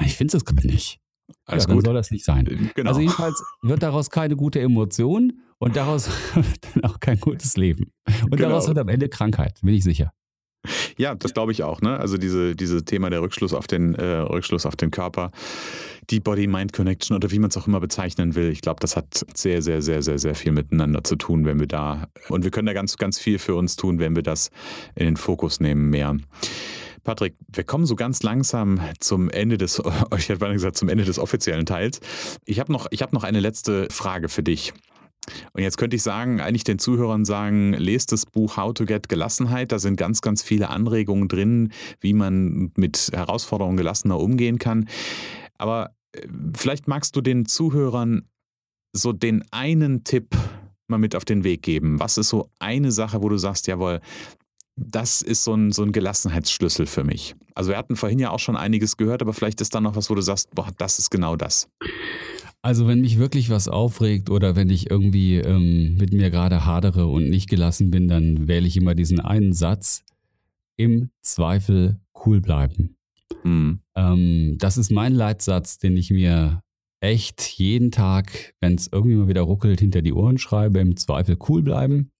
[0.05, 1.01] ich finde es gerade nicht.
[1.45, 1.85] Alles ja, dann gut.
[1.85, 2.47] soll das nicht sein.
[2.47, 2.91] Äh, genau.
[2.91, 6.09] Also jedenfalls wird daraus keine gute Emotion und daraus
[6.75, 7.93] dann auch kein gutes Leben.
[8.25, 8.51] Und genau.
[8.51, 10.13] daraus wird am Ende Krankheit, bin ich sicher.
[10.97, 11.81] Ja, das glaube ich auch.
[11.81, 11.99] Ne?
[11.99, 15.31] Also diese, diese Thema der Rückschluss auf den äh, Rückschluss auf den Körper,
[16.11, 18.51] die Body-Mind-Connection oder wie man es auch immer bezeichnen will.
[18.51, 21.69] Ich glaube, das hat sehr, sehr, sehr, sehr, sehr viel miteinander zu tun, wenn wir
[21.69, 24.51] da und wir können da ganz, ganz viel für uns tun, wenn wir das
[24.97, 26.17] in den Fokus nehmen mehr.
[27.09, 29.81] Patrick, wir kommen so ganz langsam zum Ende des,
[30.19, 32.01] ich hätte gesagt, zum Ende des offiziellen Teils.
[32.45, 34.75] Ich habe noch, hab noch eine letzte Frage für dich.
[35.55, 39.09] Und jetzt könnte ich sagen, eigentlich den Zuhörern sagen, lest das Buch How to Get
[39.09, 39.73] Gelassenheit.
[39.73, 44.87] Da sind ganz, ganz viele Anregungen drin, wie man mit Herausforderungen gelassener umgehen kann.
[45.57, 48.29] Aber äh, vielleicht magst du den Zuhörern
[48.93, 50.37] so den einen Tipp
[50.89, 52.01] mal mit auf den Weg geben.
[52.01, 54.03] Was ist so eine Sache, wo du sagst, jawohl,
[54.79, 57.35] das ist so ein, so ein Gelassenheitsschlüssel für mich.
[57.55, 60.11] Also wir hatten vorhin ja auch schon einiges gehört, aber vielleicht ist da noch was,
[60.11, 61.69] wo du sagst, boah, das ist genau das.
[62.63, 67.07] Also wenn mich wirklich was aufregt oder wenn ich irgendwie ähm, mit mir gerade hadere
[67.07, 70.05] und nicht gelassen bin, dann wähle ich immer diesen einen Satz,
[70.77, 72.97] im Zweifel cool bleiben.
[73.45, 73.81] Mhm.
[73.95, 76.63] Ähm, das ist mein Leitsatz, den ich mir
[77.01, 81.37] echt jeden Tag, wenn es irgendwie mal wieder ruckelt, hinter die Ohren schreibe, im Zweifel
[81.49, 82.11] cool bleiben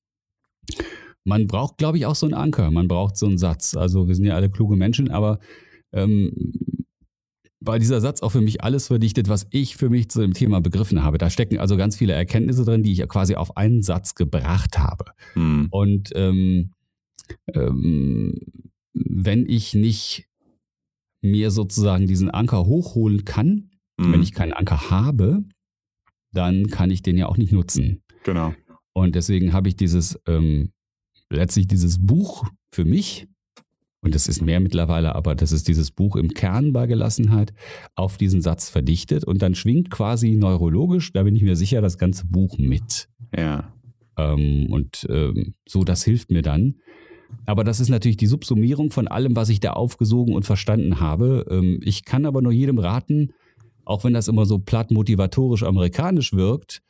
[1.29, 2.71] man braucht, glaube ich, auch so einen Anker.
[2.71, 3.77] Man braucht so einen Satz.
[3.77, 5.39] Also wir sind ja alle kluge Menschen, aber
[5.93, 6.33] ähm,
[7.61, 10.61] weil dieser Satz auch für mich alles verdichtet, was ich für mich zu dem Thema
[10.63, 11.19] begriffen habe.
[11.19, 15.05] Da stecken also ganz viele Erkenntnisse drin, die ich quasi auf einen Satz gebracht habe.
[15.35, 15.69] Hm.
[15.71, 16.73] Und ähm,
[17.53, 18.35] ähm,
[18.95, 20.29] wenn ich nicht
[21.21, 23.71] mir sozusagen diesen Anker hochholen kann,
[24.01, 24.13] hm.
[24.13, 25.45] wenn ich keinen Anker habe,
[26.33, 28.03] dann kann ich den ja auch nicht nutzen.
[28.25, 28.55] Genau.
[28.95, 30.73] Und deswegen habe ich dieses ähm,
[31.31, 33.27] letztlich dieses Buch für mich,
[34.01, 37.53] und das ist mehr mittlerweile, aber das ist dieses Buch im Kern bei Gelassenheit,
[37.95, 41.99] auf diesen Satz verdichtet und dann schwingt quasi neurologisch, da bin ich mir sicher, das
[41.99, 43.09] ganze Buch mit.
[43.37, 43.73] Ja.
[44.17, 46.77] Ähm, und ähm, so, das hilft mir dann.
[47.45, 51.45] Aber das ist natürlich die Subsumierung von allem, was ich da aufgesogen und verstanden habe.
[51.51, 53.33] Ähm, ich kann aber nur jedem raten,
[53.85, 56.83] auch wenn das immer so platt motivatorisch amerikanisch wirkt,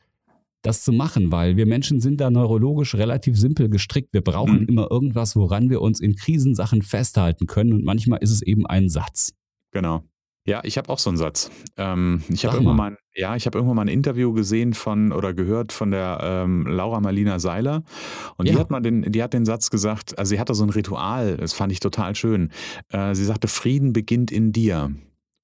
[0.63, 4.13] das zu machen, weil wir Menschen sind da neurologisch relativ simpel gestrickt.
[4.13, 4.67] Wir brauchen mhm.
[4.69, 8.89] immer irgendwas, woran wir uns in Krisensachen festhalten können und manchmal ist es eben ein
[8.89, 9.33] Satz.
[9.73, 10.03] Genau.
[10.49, 11.51] Ja, ich habe auch so einen Satz.
[11.77, 15.35] Ähm, ich habe irgendwann mal, ja, ich habe irgendwann mal ein Interview gesehen von oder
[15.35, 17.83] gehört von der ähm, Laura Marlina Seiler
[18.39, 18.55] und ja.
[18.55, 20.19] die hat mal den, die hat den Satz gesagt.
[20.19, 22.51] Also sie hatte so ein Ritual, das fand ich total schön.
[22.89, 24.91] Äh, sie sagte, Frieden beginnt in dir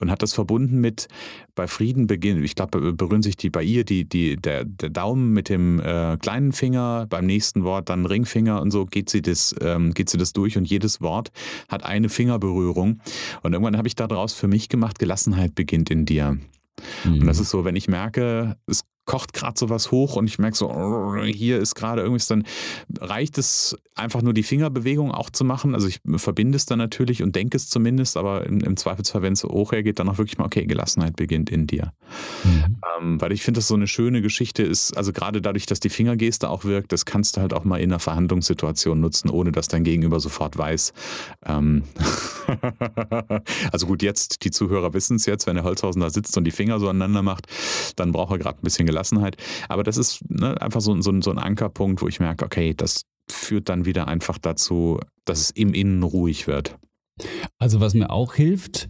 [0.04, 1.08] und hat das verbunden mit
[1.54, 2.44] bei Frieden beginnen.
[2.44, 6.18] Ich glaube, berühren sich die bei ihr die, die, der, der Daumen mit dem äh,
[6.18, 10.18] kleinen Finger, beim nächsten Wort dann Ringfinger und so geht sie das, ähm, geht sie
[10.18, 11.32] das durch und jedes Wort
[11.68, 13.00] hat eine Fingerberührung.
[13.42, 16.38] Und irgendwann habe ich daraus für mich gemacht, Gelassenheit beginnt in dir.
[17.04, 17.20] Mhm.
[17.20, 20.56] Und das ist so, wenn ich merke, es kocht gerade sowas hoch und ich merke
[20.56, 22.44] so, hier ist gerade irgendwas, dann
[23.00, 25.74] reicht es einfach nur die Fingerbewegung auch zu machen.
[25.74, 29.34] Also ich verbinde es dann natürlich und denke es zumindest, aber im, im Zweifelsfall, wenn
[29.34, 31.92] es so hoch hergeht, dann auch wirklich mal, okay, Gelassenheit beginnt in dir.
[32.44, 32.76] Mhm.
[32.98, 35.90] Ähm, weil ich finde, das so eine schöne Geschichte ist, also gerade dadurch, dass die
[35.90, 39.68] Fingergeste auch wirkt, das kannst du halt auch mal in einer Verhandlungssituation nutzen, ohne dass
[39.68, 40.92] dein Gegenüber sofort weiß.
[41.46, 41.84] Ähm
[43.72, 46.50] also gut, jetzt, die Zuhörer wissen es jetzt, wenn der Holzhausen da sitzt und die
[46.50, 47.46] Finger so aneinander macht,
[47.96, 48.93] dann braucht er gerade ein bisschen Gelassenheit.
[49.68, 53.04] Aber das ist ne, einfach so, so, so ein Ankerpunkt, wo ich merke, okay, das
[53.28, 56.78] führt dann wieder einfach dazu, dass es im Innen ruhig wird.
[57.58, 58.88] Also was mir auch hilft,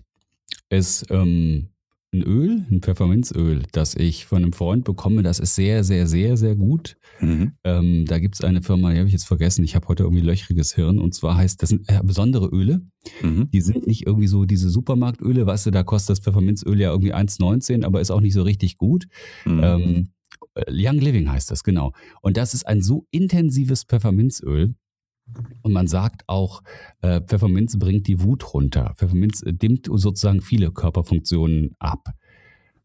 [0.70, 1.68] ist ähm,
[2.14, 5.22] ein Öl, ein Pfefferminzöl, das ich von einem Freund bekomme.
[5.22, 6.96] Das ist sehr, sehr, sehr, sehr gut.
[7.20, 7.52] Mhm.
[7.64, 9.64] Ähm, da gibt es eine Firma, die habe ich jetzt vergessen.
[9.64, 10.98] Ich habe heute irgendwie löchriges Hirn.
[10.98, 12.80] Und zwar heißt, das sind äh, besondere Öle.
[13.22, 13.50] Mhm.
[13.52, 15.46] Die sind nicht irgendwie so diese Supermarktöle.
[15.46, 18.78] Weißt du, da kostet das Pfefferminzöl ja irgendwie 1,19, aber ist auch nicht so richtig
[18.78, 19.06] gut.
[19.44, 19.60] Mhm.
[19.62, 20.08] Ähm,
[20.54, 21.92] äh, Young Living heißt das, genau.
[22.22, 24.74] Und das ist ein so intensives Pfefferminzöl.
[25.62, 26.62] Und man sagt auch,
[27.00, 28.94] äh, Pfefferminz bringt die Wut runter.
[28.96, 32.14] Pfefferminz äh, dimmt sozusagen viele Körperfunktionen ab.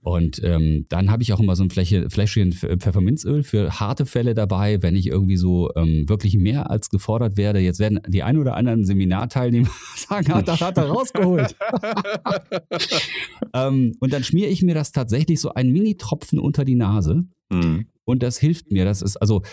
[0.01, 4.33] Und ähm, dann habe ich auch immer so ein Fläche, Fläschchen Pfefferminzöl für harte Fälle
[4.33, 7.59] dabei, wenn ich irgendwie so ähm, wirklich mehr als gefordert werde.
[7.59, 11.53] Jetzt werden die ein oder anderen Seminarteilnehmer sagen, hat, das hat er rausgeholt.
[13.53, 17.25] ähm, und dann schmiere ich mir das tatsächlich so ein Mini-Tropfen unter die Nase.
[17.49, 17.87] Mhm.
[18.05, 18.85] Und das hilft mir.
[18.85, 19.43] Das ist also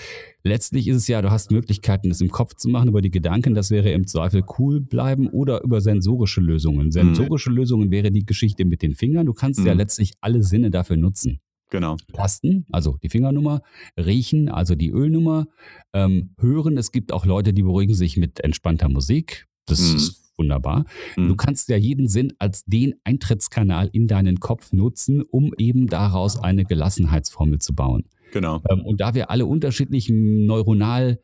[0.43, 3.55] letztlich ist es ja, du hast Möglichkeiten, das im Kopf zu machen über die Gedanken.
[3.55, 6.91] Das wäre im Zweifel cool bleiben oder über sensorische Lösungen.
[6.91, 7.57] Sensorische mhm.
[7.57, 9.27] Lösungen wäre die Geschichte mit den Fingern.
[9.27, 9.67] Du kannst mhm.
[9.67, 11.41] ja letztlich alle Sinne dafür nutzen.
[11.71, 11.97] Genau.
[12.13, 13.61] Tasten, also die Fingernummer,
[13.99, 15.47] riechen, also die Ölnummer,
[15.93, 16.79] ähm, hören.
[16.79, 19.47] Es gibt auch Leute, die beruhigen sich mit entspannter Musik.
[19.67, 19.97] Das mhm.
[19.97, 20.85] ist wunderbar.
[21.17, 21.29] Mhm.
[21.29, 26.39] Du kannst ja jeden Sinn als den Eintrittskanal in deinen Kopf nutzen, um eben daraus
[26.39, 28.05] eine Gelassenheitsformel zu bauen.
[28.33, 28.63] Genau.
[28.69, 31.21] Ähm, und da wir alle unterschiedlich neuronal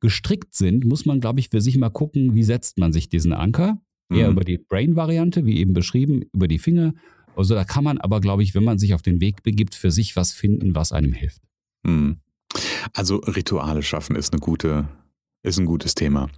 [0.00, 3.32] gestrickt sind, muss man, glaube ich, für sich mal gucken, wie setzt man sich diesen
[3.32, 3.80] Anker.
[4.12, 4.32] Eher mhm.
[4.32, 6.94] über die Brain-Variante, wie eben beschrieben, über die Finger.
[7.36, 9.90] Also da kann man aber, glaube ich, wenn man sich auf den Weg begibt, für
[9.90, 11.42] sich was finden, was einem hilft.
[11.84, 12.16] Mhm.
[12.92, 14.88] Also Rituale schaffen ist eine gute,
[15.42, 16.28] ist ein gutes Thema.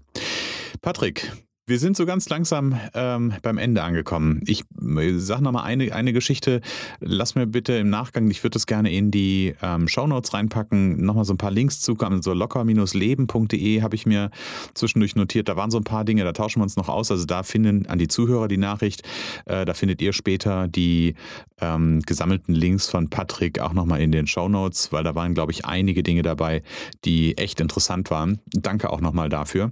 [0.83, 1.33] Patrick,
[1.67, 4.41] wir sind so ganz langsam ähm, beim Ende angekommen.
[4.47, 6.61] Ich äh, sage nochmal eine, eine Geschichte.
[6.99, 11.25] Lass mir bitte im Nachgang, ich würde das gerne in die ähm, Shownotes reinpacken, nochmal
[11.25, 12.21] so ein paar Links zukommen.
[12.21, 14.31] So locker-leben.de habe ich mir
[14.75, 15.49] zwischendurch notiert.
[15.49, 17.13] Da waren so ein paar Dinge, da tauschen wir uns noch aus.
[17.13, 19.03] Also da finden an die Zuhörer die Nachricht.
[19.47, 21.15] Äh, da findet ihr später die
[21.61, 25.65] ähm, gesammelten Links von Patrick auch nochmal in den Shownotes, weil da waren, glaube ich,
[25.65, 26.63] einige Dinge dabei,
[27.05, 28.41] die echt interessant waren.
[28.53, 29.71] Danke auch nochmal dafür.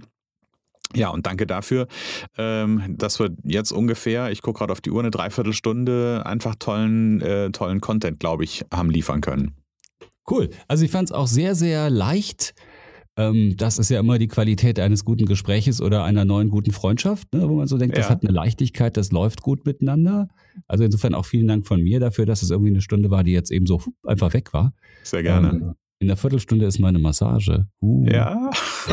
[0.95, 1.87] Ja, und danke dafür,
[2.37, 7.21] ähm, dass wir jetzt ungefähr, ich gucke gerade auf die Uhr, eine Dreiviertelstunde einfach tollen,
[7.21, 9.55] äh, tollen Content, glaube ich, haben liefern können.
[10.29, 10.49] Cool.
[10.67, 12.53] Also ich fand es auch sehr, sehr leicht.
[13.17, 17.33] Ähm, das ist ja immer die Qualität eines guten Gespräches oder einer neuen guten Freundschaft,
[17.33, 18.03] ne, wo man so denkt, ja.
[18.03, 20.29] das hat eine Leichtigkeit, das läuft gut miteinander.
[20.67, 23.31] Also insofern auch vielen Dank von mir dafür, dass es irgendwie eine Stunde war, die
[23.31, 24.73] jetzt eben so einfach weg war.
[25.03, 25.49] Sehr gerne.
[25.49, 27.67] Ähm, in der Viertelstunde ist meine Massage.
[27.79, 28.05] Uh.
[28.07, 28.49] Ja.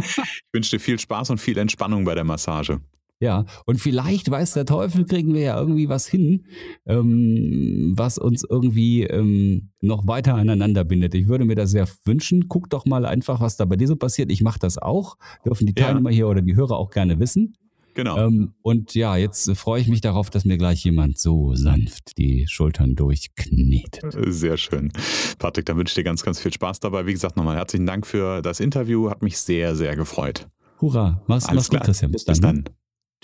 [0.00, 2.80] ich wünsche dir viel Spaß und viel Entspannung bei der Massage.
[3.20, 6.46] Ja, und vielleicht weiß der Teufel, kriegen wir ja irgendwie was hin,
[6.86, 11.14] ähm, was uns irgendwie ähm, noch weiter aneinander bindet.
[11.14, 12.48] Ich würde mir das sehr wünschen.
[12.48, 14.30] Guck doch mal einfach, was da bei dir so passiert.
[14.30, 15.16] Ich mache das auch.
[15.44, 16.16] Dürfen die Teilnehmer ja.
[16.16, 17.54] hier oder die Hörer auch gerne wissen.
[17.94, 18.18] Genau.
[18.18, 22.46] Ähm, und ja, jetzt freue ich mich darauf, dass mir gleich jemand so sanft die
[22.48, 24.14] Schultern durchknetet.
[24.28, 24.92] Sehr schön.
[25.38, 27.06] Patrick, dann wünsche ich dir ganz, ganz viel Spaß dabei.
[27.06, 29.10] Wie gesagt, nochmal herzlichen Dank für das Interview.
[29.10, 30.48] Hat mich sehr, sehr gefreut.
[30.80, 31.22] Hurra.
[31.28, 32.10] Mach's, mach's gut, Christian.
[32.10, 32.32] Bis dann.
[32.32, 32.46] Bis ne?
[32.46, 32.64] dann.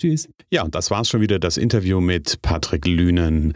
[0.01, 0.27] Tschüss.
[0.49, 3.53] Ja, und das war's schon wieder, das Interview mit Patrick Lünen.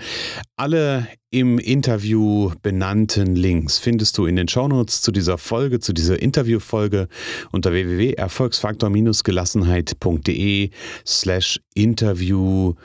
[0.58, 6.22] Alle im Interview benannten Links findest du in den Shownotes zu dieser Folge, zu dieser
[6.22, 7.08] Interviewfolge
[7.52, 10.70] unter www.erfolgsfaktor-gelassenheit.de
[11.04, 12.76] slash interview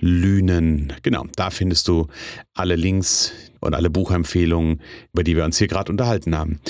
[0.00, 0.92] Lünen.
[1.04, 2.08] Genau, da findest du
[2.54, 4.80] alle Links, und alle Buchempfehlungen,
[5.12, 6.60] über die wir uns hier gerade unterhalten haben.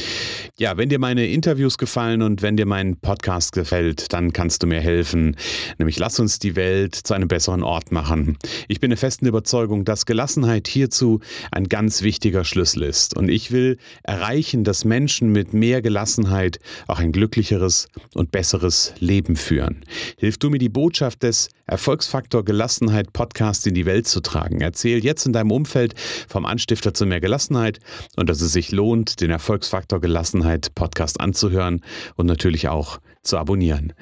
[0.58, 4.66] Ja, wenn dir meine Interviews gefallen und wenn dir mein Podcast gefällt, dann kannst du
[4.66, 5.36] mir helfen.
[5.78, 8.36] Nämlich lass uns die Welt zu einem besseren Ort machen.
[8.68, 11.20] Ich bin der festen Überzeugung, dass Gelassenheit hierzu
[11.50, 13.16] ein ganz wichtiger Schlüssel ist.
[13.16, 19.36] Und ich will erreichen, dass Menschen mit mehr Gelassenheit auch ein glücklicheres und besseres Leben
[19.36, 19.84] führen.
[20.18, 24.60] Hilf du mir die Botschaft des Erfolgsfaktor Gelassenheit Podcast in die Welt zu tragen.
[24.60, 25.94] Erzähl jetzt in deinem Umfeld
[26.28, 27.78] vom Anstifter zu mehr Gelassenheit
[28.16, 31.82] und dass es sich lohnt, den Erfolgsfaktor Gelassenheit Podcast anzuhören
[32.16, 33.92] und natürlich auch zu abonnieren.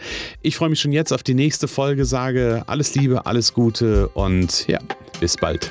[0.43, 4.67] Ich freue mich schon jetzt auf die nächste Folge, sage alles Liebe, alles Gute und
[4.69, 4.79] ja,
[5.21, 5.71] bis bald.